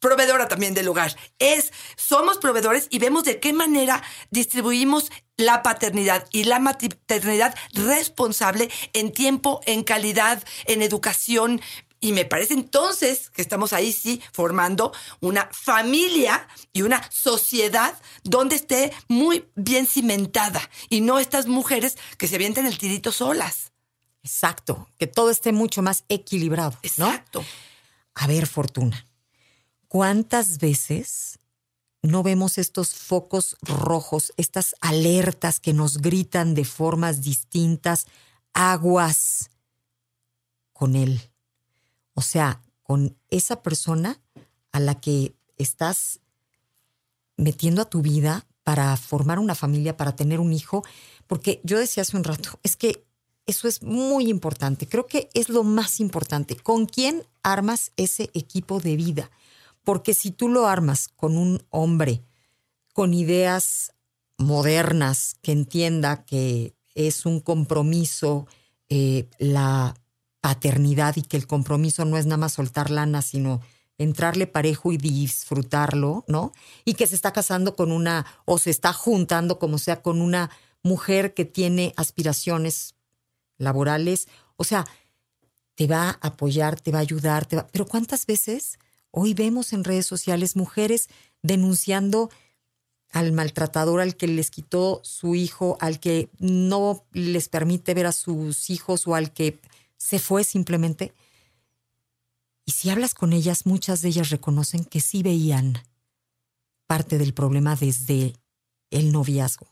proveedora 0.02 0.50
también 0.50 0.74
del 0.74 0.90
hogar. 0.90 1.16
Es, 1.40 1.72
somos 1.96 2.40
proveedores 2.40 2.88
y 2.90 3.00
vemos 3.00 3.24
de 3.24 3.40
qué 3.40 3.54
manera 3.54 4.04
distribuimos 4.32 5.12
la 5.38 5.64
paternidad 5.64 6.28
y 6.32 6.44
la 6.44 6.60
maternidad 6.60 7.56
responsable 7.74 8.70
en 8.94 9.14
tiempo, 9.14 9.62
en 9.66 9.84
calidad, 9.84 10.44
en 10.66 10.82
educación, 10.82 11.62
y 12.02 12.12
me 12.14 12.26
parece 12.26 12.56
entonces 12.56 13.30
que 13.30 13.44
estamos 13.44 13.72
ahí 13.74 13.94
sí 13.94 14.22
formando 14.34 14.92
una 15.22 15.48
familia 15.54 16.48
y 16.74 16.82
una 16.82 17.08
sociedad 17.12 17.98
donde 18.24 18.56
esté 18.56 18.92
muy 19.08 19.48
bien 19.56 19.86
cimentada 19.86 20.68
y 20.90 21.02
no 21.02 21.20
estas 21.20 21.46
mujeres 21.46 21.98
que 22.18 22.28
se 22.28 22.36
avienten 22.36 22.66
el 22.66 22.80
tirito 22.80 23.12
solas. 23.12 23.72
Exacto, 24.24 24.90
que 24.98 25.08
todo 25.08 25.30
esté 25.30 25.52
mucho 25.52 25.84
más 25.84 26.04
equilibrado. 26.10 26.78
Exacto. 26.82 27.46
A 28.16 28.28
ver, 28.28 28.48
Fortuna, 28.48 29.08
¿cuántas 29.88 30.58
veces 30.58 31.40
no 32.02 32.24
vemos 32.24 32.58
estos 32.58 32.96
focos 32.96 33.58
rojos, 33.62 34.34
estas 34.38 34.76
alertas 34.82 35.60
que 35.60 35.74
nos 35.74 36.00
gritan 36.00 36.56
de 36.56 36.66
formas 36.66 37.22
distintas, 37.22 38.08
aguas 38.54 39.52
con 40.74 40.96
él? 40.96 41.31
O 42.22 42.24
sea, 42.24 42.62
con 42.84 43.18
esa 43.32 43.64
persona 43.64 44.22
a 44.72 44.80
la 44.80 45.02
que 45.02 45.34
estás 45.58 46.20
metiendo 47.36 47.82
a 47.82 47.90
tu 47.90 48.04
vida 48.04 48.46
para 48.64 48.96
formar 48.96 49.40
una 49.40 49.56
familia, 49.56 49.98
para 49.98 50.16
tener 50.16 50.40
un 50.40 50.54
hijo, 50.54 50.84
porque 51.26 51.62
yo 51.64 51.80
decía 51.80 52.02
hace 52.02 52.16
un 52.16 52.24
rato, 52.24 52.60
es 52.62 52.76
que 52.76 53.08
eso 53.48 53.68
es 53.68 53.82
muy 53.82 54.30
importante, 54.30 54.88
creo 54.88 55.08
que 55.08 55.30
es 55.34 55.50
lo 55.50 55.64
más 55.64 56.00
importante, 56.00 56.56
con 56.56 56.86
quién 56.86 57.26
armas 57.42 57.92
ese 57.98 58.30
equipo 58.36 58.80
de 58.80 58.98
vida, 58.98 59.32
porque 59.84 60.14
si 60.14 60.30
tú 60.30 60.48
lo 60.48 60.68
armas 60.68 61.08
con 61.08 61.40
un 61.40 61.66
hombre 61.72 62.24
con 62.94 63.16
ideas 63.16 63.94
modernas, 64.38 65.38
que 65.42 65.54
entienda 65.54 66.24
que 66.24 66.76
es 66.94 67.26
un 67.26 67.40
compromiso, 67.40 68.46
eh, 68.90 69.28
la 69.40 69.96
paternidad 70.42 71.16
y 71.16 71.22
que 71.22 71.38
el 71.38 71.48
compromiso 71.48 72.04
no 72.06 72.18
es 72.18 72.26
nada 72.26 72.38
más 72.38 72.54
soltar 72.54 72.90
lana, 72.90 73.22
sino 73.22 73.62
entrarle 73.98 74.48
parejo 74.48 74.92
y 74.92 74.98
disfrutarlo, 74.98 76.26
¿no? 76.28 76.52
Y 76.86 76.96
que 76.96 77.08
se 77.08 77.16
está 77.16 77.32
casando 77.32 77.76
con 77.76 77.92
una, 77.92 78.26
o 78.46 78.58
se 78.58 78.72
está 78.72 78.94
juntando, 78.94 79.60
como 79.60 79.78
sea, 79.78 80.02
con 80.02 80.22
una 80.22 80.50
mujer 80.84 81.34
que 81.34 81.46
tiene 81.46 81.94
aspiraciones 81.96 82.96
laborales. 83.58 84.28
O 84.58 84.64
sea, 84.64 84.86
te 85.76 85.88
va 85.88 86.10
a 86.10 86.28
apoyar, 86.28 86.80
te 86.80 86.92
va 86.92 86.98
a 86.98 87.02
ayudar, 87.02 87.46
te 87.46 87.56
va... 87.56 87.68
Pero 87.72 87.86
¿cuántas 87.86 88.26
veces 88.26 88.80
hoy 89.12 89.34
vemos 89.34 89.74
en 89.74 89.84
redes 89.84 90.08
sociales 90.08 90.56
mujeres 90.56 91.08
denunciando 91.44 92.30
al 93.12 93.34
maltratador, 93.34 94.00
al 94.00 94.16
que 94.16 94.28
les 94.28 94.50
quitó 94.50 95.02
su 95.04 95.36
hijo, 95.36 95.78
al 95.82 96.00
que 96.00 96.30
no 96.40 97.06
les 97.12 97.50
permite 97.50 97.94
ver 97.94 98.06
a 98.06 98.14
sus 98.14 98.70
hijos 98.70 99.06
o 99.06 99.16
al 99.16 99.34
que 99.34 99.60
se 100.02 100.18
fue 100.18 100.44
simplemente. 100.44 101.14
Y 102.66 102.72
si 102.72 102.90
hablas 102.90 103.14
con 103.14 103.34
ellas, 103.34 103.68
muchas 103.68 104.02
de 104.02 104.10
ellas 104.10 104.32
reconocen 104.32 104.84
que 104.84 105.00
sí 105.00 105.22
veían 105.22 105.78
parte 106.88 107.20
del 107.20 107.36
problema 107.36 107.76
desde 107.76 108.34
el 108.90 109.12
noviazgo. 109.12 109.68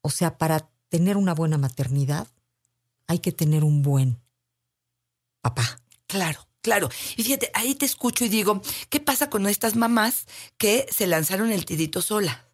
O 0.00 0.08
sea, 0.08 0.38
para 0.38 0.70
tener 0.88 1.18
una 1.18 1.34
buena 1.34 1.58
maternidad 1.58 2.26
hay 3.06 3.18
que 3.18 3.32
tener 3.32 3.64
un 3.64 3.82
buen 3.82 4.18
papá. 5.42 5.78
Claro. 6.06 6.48
Claro, 6.62 6.88
y 7.16 7.24
fíjate, 7.24 7.50
ahí 7.54 7.74
te 7.74 7.86
escucho 7.86 8.24
y 8.24 8.28
digo, 8.28 8.62
¿qué 8.88 9.00
pasa 9.00 9.28
con 9.28 9.48
estas 9.48 9.74
mamás 9.74 10.28
que 10.58 10.86
se 10.92 11.08
lanzaron 11.08 11.50
el 11.50 11.64
tirito 11.64 12.00
sola? 12.00 12.46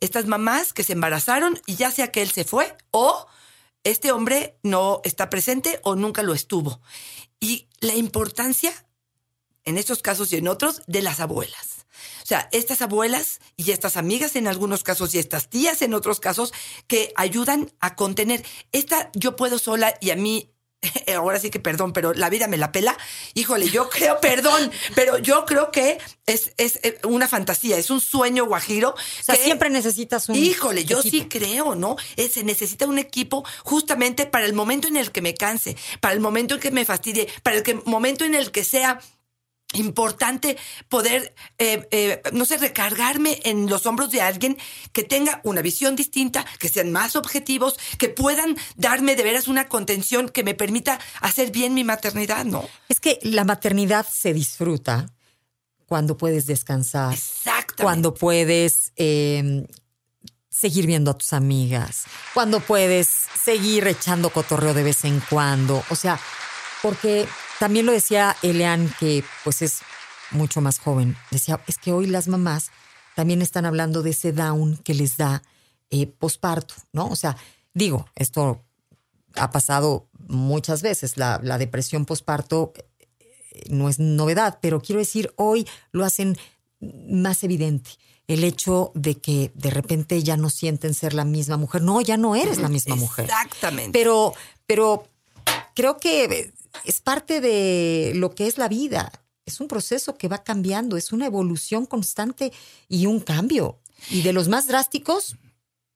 Estas 0.00 0.24
mamás 0.24 0.72
que 0.72 0.84
se 0.84 0.94
embarazaron 0.94 1.60
y 1.66 1.74
ya 1.74 1.90
sea 1.90 2.10
que 2.10 2.22
él 2.22 2.30
se 2.30 2.44
fue 2.44 2.74
o 2.92 3.26
este 3.84 4.12
hombre 4.12 4.58
no 4.62 5.00
está 5.04 5.30
presente 5.30 5.80
o 5.82 5.96
nunca 5.96 6.22
lo 6.22 6.34
estuvo. 6.34 6.80
Y 7.40 7.68
la 7.80 7.94
importancia, 7.94 8.72
en 9.64 9.78
estos 9.78 10.02
casos 10.02 10.32
y 10.32 10.36
en 10.36 10.48
otros, 10.48 10.82
de 10.86 11.02
las 11.02 11.20
abuelas. 11.20 11.86
O 12.22 12.26
sea, 12.26 12.48
estas 12.52 12.82
abuelas 12.82 13.40
y 13.56 13.72
estas 13.72 13.96
amigas 13.96 14.36
en 14.36 14.46
algunos 14.46 14.82
casos 14.82 15.14
y 15.14 15.18
estas 15.18 15.50
tías 15.50 15.82
en 15.82 15.94
otros 15.94 16.20
casos 16.20 16.52
que 16.86 17.12
ayudan 17.16 17.72
a 17.80 17.96
contener. 17.96 18.44
Esta 18.70 19.10
yo 19.14 19.36
puedo 19.36 19.58
sola 19.58 19.94
y 20.00 20.10
a 20.10 20.16
mí 20.16 20.52
ahora 21.16 21.38
sí 21.38 21.50
que 21.50 21.60
perdón, 21.60 21.92
pero 21.92 22.12
la 22.12 22.28
vida 22.30 22.48
me 22.48 22.56
la 22.56 22.72
pela. 22.72 22.96
Híjole, 23.34 23.68
yo 23.68 23.88
creo, 23.88 24.20
perdón, 24.20 24.70
pero 24.94 25.18
yo 25.18 25.44
creo 25.46 25.70
que 25.70 25.98
es, 26.26 26.52
es 26.56 26.80
eh, 26.82 26.98
una 27.04 27.28
fantasía, 27.28 27.76
es 27.76 27.90
un 27.90 28.00
sueño 28.00 28.46
guajiro. 28.46 28.90
O 28.90 29.22
sea, 29.22 29.36
que- 29.36 29.42
siempre 29.44 29.70
necesitas 29.70 30.28
un. 30.28 30.36
Híjole, 30.36 30.84
yo 30.84 31.02
sí 31.02 31.26
creo, 31.28 31.74
¿no? 31.74 31.96
Se 32.16 32.44
necesita 32.44 32.86
un 32.86 32.98
equipo 32.98 33.44
justamente 33.64 34.26
para 34.26 34.44
el 34.44 34.52
momento 34.52 34.88
en 34.88 34.96
el 34.96 35.12
que 35.12 35.22
me 35.22 35.34
canse, 35.34 35.76
para 36.00 36.14
el 36.14 36.20
momento 36.20 36.54
en 36.54 36.60
que 36.60 36.70
me 36.70 36.84
fastidie, 36.84 37.28
para 37.42 37.56
el 37.56 37.62
que, 37.62 37.74
momento 37.84 38.24
en 38.24 38.34
el 38.34 38.50
que 38.50 38.64
sea 38.64 39.00
importante 39.74 40.56
poder, 40.88 41.34
eh, 41.58 41.88
eh, 41.90 42.22
no 42.32 42.44
sé, 42.44 42.58
recargarme 42.58 43.40
en 43.44 43.68
los 43.68 43.86
hombros 43.86 44.10
de 44.10 44.20
alguien 44.20 44.58
que 44.92 45.02
tenga 45.02 45.40
una 45.44 45.62
visión 45.62 45.96
distinta, 45.96 46.44
que 46.58 46.68
sean 46.68 46.92
más 46.92 47.16
objetivos, 47.16 47.78
que 47.98 48.08
puedan 48.08 48.56
darme 48.76 49.16
de 49.16 49.22
veras 49.22 49.48
una 49.48 49.68
contención 49.68 50.28
que 50.28 50.44
me 50.44 50.54
permita 50.54 50.98
hacer 51.20 51.50
bien 51.50 51.74
mi 51.74 51.84
maternidad, 51.84 52.44
¿no? 52.44 52.68
Es 52.88 53.00
que 53.00 53.18
la 53.22 53.44
maternidad 53.44 54.06
se 54.06 54.32
disfruta 54.32 55.12
cuando 55.86 56.16
puedes 56.16 56.46
descansar, 56.46 57.16
cuando 57.76 58.14
puedes 58.14 58.92
eh, 58.96 59.66
seguir 60.48 60.86
viendo 60.86 61.10
a 61.10 61.18
tus 61.18 61.32
amigas, 61.32 62.04
cuando 62.34 62.60
puedes 62.60 63.08
seguir 63.08 63.86
echando 63.86 64.30
cotorreo 64.30 64.74
de 64.74 64.84
vez 64.84 65.04
en 65.04 65.20
cuando. 65.28 65.82
O 65.90 65.96
sea, 65.96 66.20
porque 66.82 67.26
también 67.62 67.86
lo 67.86 67.92
decía 67.92 68.36
Elean, 68.42 68.92
que 68.98 69.22
pues 69.44 69.62
es 69.62 69.82
mucho 70.32 70.60
más 70.60 70.80
joven. 70.80 71.16
Decía, 71.30 71.60
es 71.68 71.78
que 71.78 71.92
hoy 71.92 72.06
las 72.06 72.26
mamás 72.26 72.72
también 73.14 73.40
están 73.40 73.66
hablando 73.66 74.02
de 74.02 74.10
ese 74.10 74.32
down 74.32 74.78
que 74.78 74.94
les 74.94 75.16
da 75.16 75.44
eh, 75.88 76.08
posparto, 76.08 76.74
¿no? 76.92 77.06
O 77.06 77.14
sea, 77.14 77.36
digo, 77.72 78.08
esto 78.16 78.64
ha 79.36 79.52
pasado 79.52 80.08
muchas 80.26 80.82
veces, 80.82 81.16
la, 81.16 81.38
la 81.40 81.56
depresión 81.56 82.04
posparto 82.04 82.72
eh, 82.74 83.62
no 83.68 83.88
es 83.88 84.00
novedad, 84.00 84.58
pero 84.60 84.80
quiero 84.80 84.98
decir, 84.98 85.32
hoy 85.36 85.64
lo 85.92 86.04
hacen 86.04 86.36
más 86.80 87.44
evidente. 87.44 87.90
El 88.26 88.42
hecho 88.42 88.90
de 88.96 89.20
que 89.20 89.52
de 89.54 89.70
repente 89.70 90.20
ya 90.20 90.36
no 90.36 90.50
sienten 90.50 90.94
ser 90.94 91.14
la 91.14 91.24
misma 91.24 91.58
mujer. 91.58 91.82
No, 91.82 92.00
ya 92.00 92.16
no 92.16 92.34
eres 92.34 92.58
la 92.58 92.68
misma 92.68 92.96
mujer. 92.96 93.26
Exactamente. 93.26 93.96
Pero, 93.96 94.34
pero 94.66 95.06
creo 95.76 95.98
que 95.98 96.52
es 96.84 97.00
parte 97.00 97.40
de 97.40 98.12
lo 98.14 98.34
que 98.34 98.46
es 98.46 98.58
la 98.58 98.68
vida. 98.68 99.12
Es 99.44 99.60
un 99.60 99.68
proceso 99.68 100.16
que 100.16 100.28
va 100.28 100.42
cambiando, 100.42 100.96
es 100.96 101.12
una 101.12 101.26
evolución 101.26 101.86
constante 101.86 102.52
y 102.88 103.06
un 103.06 103.20
cambio. 103.20 103.80
Y 104.10 104.22
de 104.22 104.32
los 104.32 104.48
más 104.48 104.66
drásticos, 104.66 105.36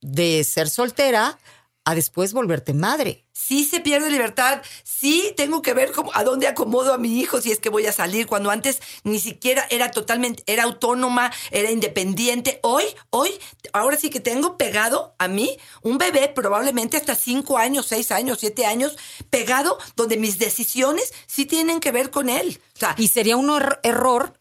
de 0.00 0.45
ser 0.45 0.68
soltera 0.68 1.38
a 1.86 1.94
después 1.94 2.32
volverte 2.34 2.74
madre. 2.74 3.24
sí 3.32 3.64
se 3.64 3.78
pierde 3.80 4.10
libertad, 4.10 4.60
sí 4.82 5.32
tengo 5.36 5.62
que 5.62 5.72
ver 5.72 5.92
cómo, 5.92 6.10
a 6.14 6.24
dónde 6.24 6.48
acomodo 6.48 6.92
a 6.92 6.98
mi 6.98 7.20
hijo 7.20 7.40
si 7.40 7.52
es 7.52 7.60
que 7.60 7.68
voy 7.68 7.86
a 7.86 7.92
salir, 7.92 8.26
cuando 8.26 8.50
antes 8.50 8.80
ni 9.04 9.20
siquiera 9.20 9.64
era 9.70 9.92
totalmente, 9.92 10.42
era 10.46 10.64
autónoma, 10.64 11.30
era 11.52 11.70
independiente. 11.70 12.58
Hoy, 12.64 12.82
hoy, 13.10 13.30
ahora 13.72 13.96
sí 13.96 14.10
que 14.10 14.18
tengo 14.18 14.58
pegado 14.58 15.14
a 15.18 15.28
mí 15.28 15.56
un 15.82 15.96
bebé, 15.96 16.28
probablemente 16.28 16.96
hasta 16.96 17.14
cinco 17.14 17.56
años, 17.56 17.86
seis 17.86 18.10
años, 18.10 18.38
siete 18.40 18.66
años, 18.66 18.96
pegado, 19.30 19.78
donde 19.94 20.16
mis 20.16 20.38
decisiones 20.38 21.14
sí 21.28 21.46
tienen 21.46 21.78
que 21.78 21.92
ver 21.92 22.10
con 22.10 22.28
él. 22.28 22.60
O 22.74 22.78
sea, 22.80 22.94
Y 22.98 23.08
sería 23.08 23.36
un 23.36 23.48
er- 23.48 23.78
error 23.84 24.32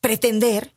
pretender 0.00 0.74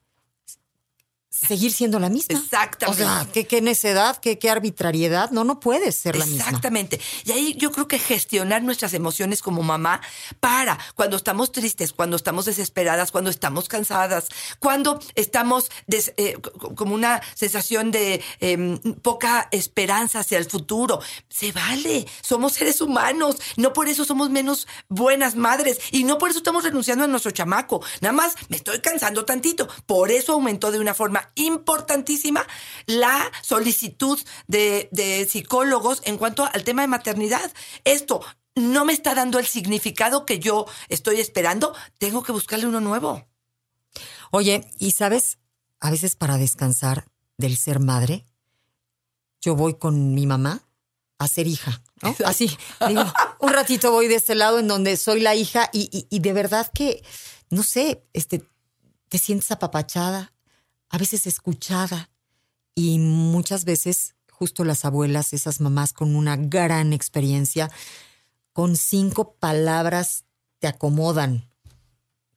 seguir 1.47 1.71
siendo 1.73 1.99
la 1.99 2.09
misma. 2.09 2.37
Exactamente. 2.39 3.03
O 3.03 3.05
sea, 3.05 3.27
qué, 3.33 3.47
qué 3.47 3.61
necedad, 3.61 4.17
qué, 4.17 4.37
qué 4.37 4.49
arbitrariedad. 4.49 5.31
No, 5.31 5.43
no 5.43 5.59
puedes 5.59 5.95
ser 5.95 6.15
la 6.15 6.25
misma. 6.25 6.43
Exactamente. 6.45 6.99
Y 7.25 7.31
ahí 7.31 7.53
yo 7.57 7.71
creo 7.71 7.87
que 7.87 7.99
gestionar 7.99 8.63
nuestras 8.63 8.93
emociones 8.93 9.41
como 9.41 9.63
mamá 9.63 10.01
para 10.39 10.77
cuando 10.95 11.17
estamos 11.17 11.51
tristes, 11.51 11.93
cuando 11.93 12.15
estamos 12.15 12.45
desesperadas, 12.45 13.11
cuando 13.11 13.29
estamos 13.29 13.67
cansadas, 13.67 14.27
cuando 14.59 14.99
estamos 15.15 15.69
des- 15.87 16.13
eh, 16.17 16.37
como 16.75 16.93
una 16.93 17.21
sensación 17.35 17.91
de 17.91 18.21
em, 18.39 18.79
poca 19.01 19.47
esperanza 19.51 20.19
hacia 20.19 20.37
el 20.37 20.45
futuro. 20.45 20.99
Se 21.29 21.51
vale. 21.51 22.05
Somos 22.21 22.53
seres 22.53 22.81
humanos. 22.81 23.37
No 23.57 23.73
por 23.73 23.87
eso 23.87 24.05
somos 24.05 24.29
menos 24.29 24.67
buenas 24.89 25.35
madres. 25.35 25.79
Y 25.91 26.03
no 26.03 26.17
por 26.17 26.29
eso 26.29 26.39
estamos 26.39 26.63
renunciando 26.63 27.05
a 27.05 27.07
nuestro 27.07 27.31
chamaco. 27.31 27.83
Nada 28.01 28.13
más 28.13 28.35
me 28.49 28.57
estoy 28.57 28.79
cansando 28.81 29.25
tantito. 29.25 29.67
Por 29.85 30.11
eso 30.11 30.33
aumentó 30.33 30.71
de 30.71 30.79
una 30.79 30.93
forma 30.93 31.30
importantísima 31.35 32.45
la 32.85 33.31
solicitud 33.41 34.19
de, 34.47 34.89
de 34.91 35.25
psicólogos 35.29 36.01
en 36.05 36.17
cuanto 36.17 36.45
al 36.45 36.63
tema 36.63 36.81
de 36.83 36.87
maternidad. 36.87 37.51
Esto 37.83 38.21
no 38.55 38.85
me 38.85 38.93
está 38.93 39.15
dando 39.15 39.39
el 39.39 39.45
significado 39.47 40.25
que 40.25 40.39
yo 40.39 40.65
estoy 40.89 41.19
esperando. 41.19 41.73
Tengo 41.97 42.23
que 42.23 42.31
buscarle 42.31 42.67
uno 42.67 42.81
nuevo. 42.81 43.27
Oye, 44.31 44.69
y 44.79 44.91
sabes, 44.91 45.37
a 45.79 45.91
veces 45.91 46.15
para 46.15 46.37
descansar 46.37 47.05
del 47.37 47.57
ser 47.57 47.79
madre, 47.79 48.25
yo 49.41 49.55
voy 49.55 49.75
con 49.75 50.13
mi 50.13 50.25
mamá 50.27 50.61
a 51.17 51.27
ser 51.27 51.47
hija, 51.47 51.81
¿no? 52.01 52.15
Así, 52.25 52.55
digo, 52.87 53.03
un 53.39 53.53
ratito 53.53 53.91
voy 53.91 54.07
de 54.07 54.15
este 54.15 54.35
lado 54.35 54.59
en 54.59 54.67
donde 54.67 54.97
soy 54.97 55.19
la 55.19 55.35
hija 55.35 55.69
y, 55.73 55.89
y- 55.91 56.07
y 56.15 56.19
de 56.19 56.33
verdad 56.33 56.71
que, 56.73 57.03
no 57.49 57.63
sé, 57.63 58.03
este, 58.13 58.43
te 59.09 59.17
sientes 59.19 59.51
apapachada, 59.51 60.33
a 60.91 60.97
veces 60.97 61.25
escuchada 61.25 62.09
y 62.75 62.99
muchas 62.99 63.65
veces 63.65 64.15
justo 64.29 64.63
las 64.65 64.85
abuelas, 64.85 65.33
esas 65.33 65.61
mamás 65.61 65.93
con 65.93 66.15
una 66.15 66.35
gran 66.35 66.93
experiencia, 66.93 67.71
con 68.53 68.75
cinco 68.75 69.35
palabras 69.35 70.25
te 70.59 70.67
acomodan, 70.67 71.49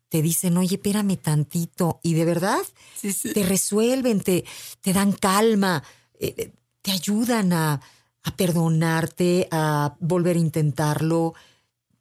te 0.08 0.22
dicen, 0.22 0.56
oye, 0.56 0.76
espérame 0.76 1.16
tantito, 1.16 1.98
y 2.02 2.14
de 2.14 2.24
verdad 2.24 2.60
Sí, 2.94 3.12
sí. 3.12 3.32
te 3.32 3.42
resuelven, 3.42 4.20
te, 4.20 4.44
te 4.80 4.92
dan 4.92 5.12
calma, 5.12 5.82
eh, 6.20 6.34
eh, 6.36 6.52
te 6.82 6.92
ayudan 6.92 7.52
a, 7.52 7.80
a 8.22 8.36
perdonarte, 8.36 9.48
a 9.50 9.96
volver 9.98 10.36
a 10.36 10.40
intentarlo, 10.40 11.34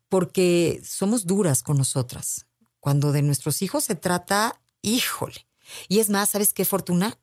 porque 0.09 0.81
somos 0.85 1.25
duras 1.25 1.63
con 1.63 1.77
nosotras. 1.77 2.45
Cuando 2.79 3.11
de 3.11 3.23
nuestros 3.23 3.61
hijos 3.63 3.85
se 3.85 3.95
trata, 3.95 4.61
híjole. 4.81 5.47
Y 5.87 5.99
es 5.99 6.09
más, 6.09 6.29
¿sabes 6.31 6.53
qué, 6.53 6.65
Fortuna? 6.65 7.17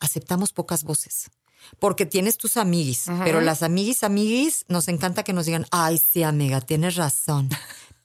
Aceptamos 0.00 0.52
pocas 0.52 0.82
voces. 0.84 1.30
Porque 1.78 2.06
tienes 2.06 2.38
tus 2.38 2.56
amiguis, 2.56 3.04
pero 3.22 3.40
las 3.40 3.62
amiguis, 3.62 4.02
amiguis, 4.02 4.64
nos 4.68 4.88
encanta 4.88 5.22
que 5.22 5.32
nos 5.32 5.46
digan, 5.46 5.64
ay, 5.70 5.96
sí, 5.98 6.24
amiga, 6.24 6.60
tienes 6.60 6.96
razón. 6.96 7.48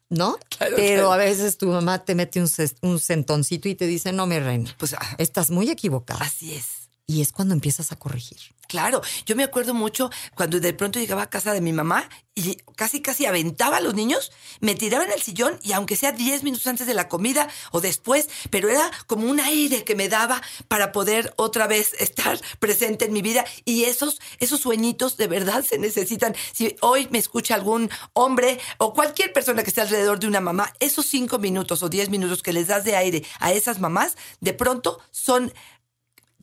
¿No? 0.10 0.38
Claro, 0.58 0.76
pero 0.78 0.94
claro. 1.04 1.12
a 1.14 1.18
veces 1.18 1.58
tu 1.58 1.68
mamá 1.68 2.06
te 2.06 2.16
mete 2.16 2.42
un, 2.42 2.50
un 2.82 3.00
sentoncito 3.00 3.68
y 3.68 3.76
te 3.76 3.86
dice, 3.88 4.14
no, 4.14 4.26
mi 4.26 4.40
reina, 4.40 4.74
Pues 4.78 4.94
ah, 4.94 5.16
estás 5.18 5.50
muy 5.52 5.70
equivocada. 5.70 6.24
así 6.24 6.54
es. 6.54 6.66
Y 7.10 7.22
es 7.22 7.32
cuando 7.32 7.54
empiezas 7.54 7.94
a 7.94 7.96
corregir. 7.96 8.38
Claro, 8.68 9.02
yo 9.26 9.38
me 9.38 9.46
acuerdo 9.46 9.74
mucho 9.74 10.10
cuando 10.36 10.60
de 10.60 10.74
pronto 10.74 11.00
llegaba 11.00 11.22
a 11.22 11.30
casa 11.30 11.54
de 11.54 11.62
mi 11.62 11.72
mamá 11.72 12.10
y 12.36 12.58
casi 12.76 13.02
casi 13.02 13.26
aventaba 13.26 13.78
a 13.78 13.82
los 13.82 13.94
niños, 13.96 14.34
me 14.60 14.76
tiraba 14.76 15.06
en 15.06 15.14
el 15.14 15.22
sillón 15.22 15.58
y 15.64 15.72
aunque 15.72 15.96
sea 15.96 16.12
10 16.12 16.44
minutos 16.44 16.68
antes 16.68 16.86
de 16.86 16.94
la 16.94 17.08
comida 17.08 17.48
o 17.72 17.80
después, 17.80 18.28
pero 18.50 18.68
era 18.68 18.92
como 19.08 19.30
un 19.30 19.40
aire 19.40 19.86
que 19.86 19.96
me 19.96 20.10
daba 20.10 20.42
para 20.68 20.92
poder 20.92 21.34
otra 21.38 21.66
vez 21.66 21.94
estar 22.00 22.40
presente 22.60 23.06
en 23.06 23.14
mi 23.14 23.22
vida 23.22 23.46
y 23.64 23.86
esos 23.86 24.20
esos 24.40 24.60
sueñitos 24.60 25.16
de 25.16 25.28
verdad 25.28 25.64
se 25.64 25.80
necesitan. 25.80 26.36
Si 26.52 26.76
hoy 26.82 27.08
me 27.10 27.20
escucha 27.20 27.56
algún 27.56 27.90
hombre 28.12 28.60
o 28.80 28.94
cualquier 28.94 29.32
persona 29.32 29.64
que 29.64 29.70
esté 29.70 29.80
alrededor 29.80 30.20
de 30.20 30.28
una 30.28 30.42
mamá, 30.42 30.74
esos 30.82 31.06
5 31.06 31.40
minutos 31.40 31.84
o 31.84 31.90
10 31.90 32.10
minutos 32.10 32.44
que 32.44 32.52
les 32.52 32.68
das 32.68 32.84
de 32.84 32.98
aire 32.98 33.24
a 33.40 33.54
esas 33.54 33.80
mamás, 33.80 34.18
de 34.42 34.52
pronto 34.52 35.00
son 35.12 35.54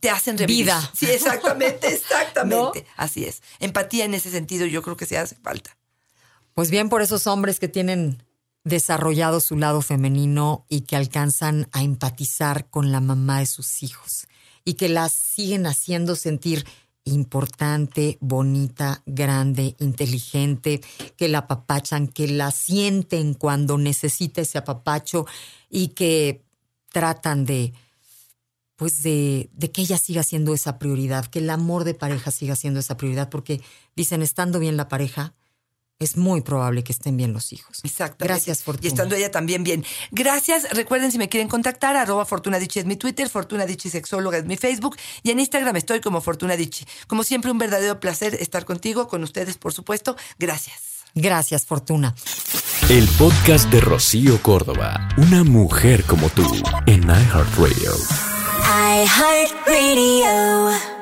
te 0.04 0.10
hacen 0.10 0.36
revivir. 0.36 0.66
Vida. 0.66 0.90
Sí, 0.92 1.06
exactamente, 1.06 1.88
exactamente. 1.88 2.86
Así 2.98 3.24
es. 3.24 3.42
Empatía 3.58 4.04
en 4.04 4.12
ese 4.12 4.30
sentido 4.30 4.66
yo 4.66 4.82
creo 4.82 4.98
que 4.98 5.06
se 5.06 5.16
hace 5.16 5.34
falta. 5.36 5.78
Pues 6.52 6.70
bien, 6.70 6.90
por 6.90 7.00
esos 7.00 7.26
hombres 7.26 7.58
que 7.58 7.68
tienen 7.68 8.22
desarrollado 8.64 9.40
su 9.40 9.56
lado 9.56 9.80
femenino 9.80 10.66
y 10.68 10.82
que 10.82 10.96
alcanzan 10.96 11.70
a 11.72 11.82
empatizar 11.82 12.68
con 12.68 12.92
la 12.92 13.00
mamá 13.00 13.38
de 13.38 13.46
sus 13.46 13.82
hijos 13.82 14.26
y 14.62 14.74
que 14.74 14.90
las 14.90 15.12
siguen 15.12 15.66
haciendo 15.66 16.16
sentir 16.16 16.66
importante, 17.04 18.18
bonita, 18.20 19.00
grande, 19.06 19.74
inteligente, 19.78 20.82
que 21.16 21.28
la 21.28 21.38
apapachan, 21.38 22.08
que 22.08 22.28
la 22.28 22.50
sienten 22.50 23.32
cuando 23.32 23.78
necesita 23.78 24.42
ese 24.42 24.58
apapacho 24.58 25.24
y 25.70 25.88
que 25.88 26.44
tratan 26.92 27.46
de, 27.46 27.72
pues 28.76 29.02
de, 29.02 29.50
de 29.52 29.70
que 29.70 29.82
ella 29.82 29.98
siga 29.98 30.22
siendo 30.22 30.54
esa 30.54 30.78
prioridad, 30.78 31.26
que 31.26 31.38
el 31.38 31.50
amor 31.50 31.84
de 31.84 31.94
pareja 31.94 32.30
siga 32.30 32.56
siendo 32.56 32.80
esa 32.80 32.96
prioridad, 32.96 33.28
porque 33.28 33.60
dicen, 33.94 34.22
estando 34.22 34.58
bien 34.58 34.76
la 34.76 34.88
pareja, 34.88 35.34
es 36.00 36.16
muy 36.16 36.40
probable 36.40 36.82
que 36.82 36.92
estén 36.92 37.16
bien 37.16 37.32
los 37.32 37.52
hijos. 37.52 37.80
Exactamente. 37.84 38.24
Gracias, 38.24 38.62
Fortuna. 38.62 38.87
Y 38.87 38.88
estando 38.88 39.14
ella 39.14 39.30
también 39.30 39.62
bien. 39.62 39.84
Gracias. 40.10 40.68
Recuerden, 40.70 41.12
si 41.12 41.18
me 41.18 41.28
quieren 41.28 41.48
contactar, 41.48 41.96
arroba 41.96 42.24
Fortuna 42.24 42.58
Dichi 42.58 42.80
es 42.80 42.84
mi 42.84 42.96
Twitter, 42.96 43.28
Fortuna 43.28 43.64
Dichi 43.64 43.88
Sexóloga 43.90 44.38
es 44.38 44.44
mi 44.44 44.56
Facebook 44.56 44.96
y 45.22 45.30
en 45.30 45.40
Instagram 45.40 45.76
estoy 45.76 46.00
como 46.00 46.20
Fortuna 46.20 46.56
Dichi. 46.56 46.84
Como 47.06 47.22
siempre, 47.22 47.50
un 47.50 47.58
verdadero 47.58 48.00
placer 48.00 48.34
estar 48.34 48.64
contigo, 48.64 49.08
con 49.08 49.22
ustedes, 49.22 49.56
por 49.56 49.72
supuesto. 49.72 50.16
Gracias. 50.38 50.76
Gracias, 51.14 51.64
Fortuna. 51.64 52.14
El 52.88 53.06
podcast 53.16 53.70
de 53.70 53.80
Rocío 53.80 54.42
Córdoba, 54.42 55.08
una 55.16 55.44
mujer 55.44 56.02
como 56.04 56.28
tú, 56.28 56.42
en 56.87 57.04
iHeartRadio. 57.04 58.33
iHeartRadio. 58.64 60.93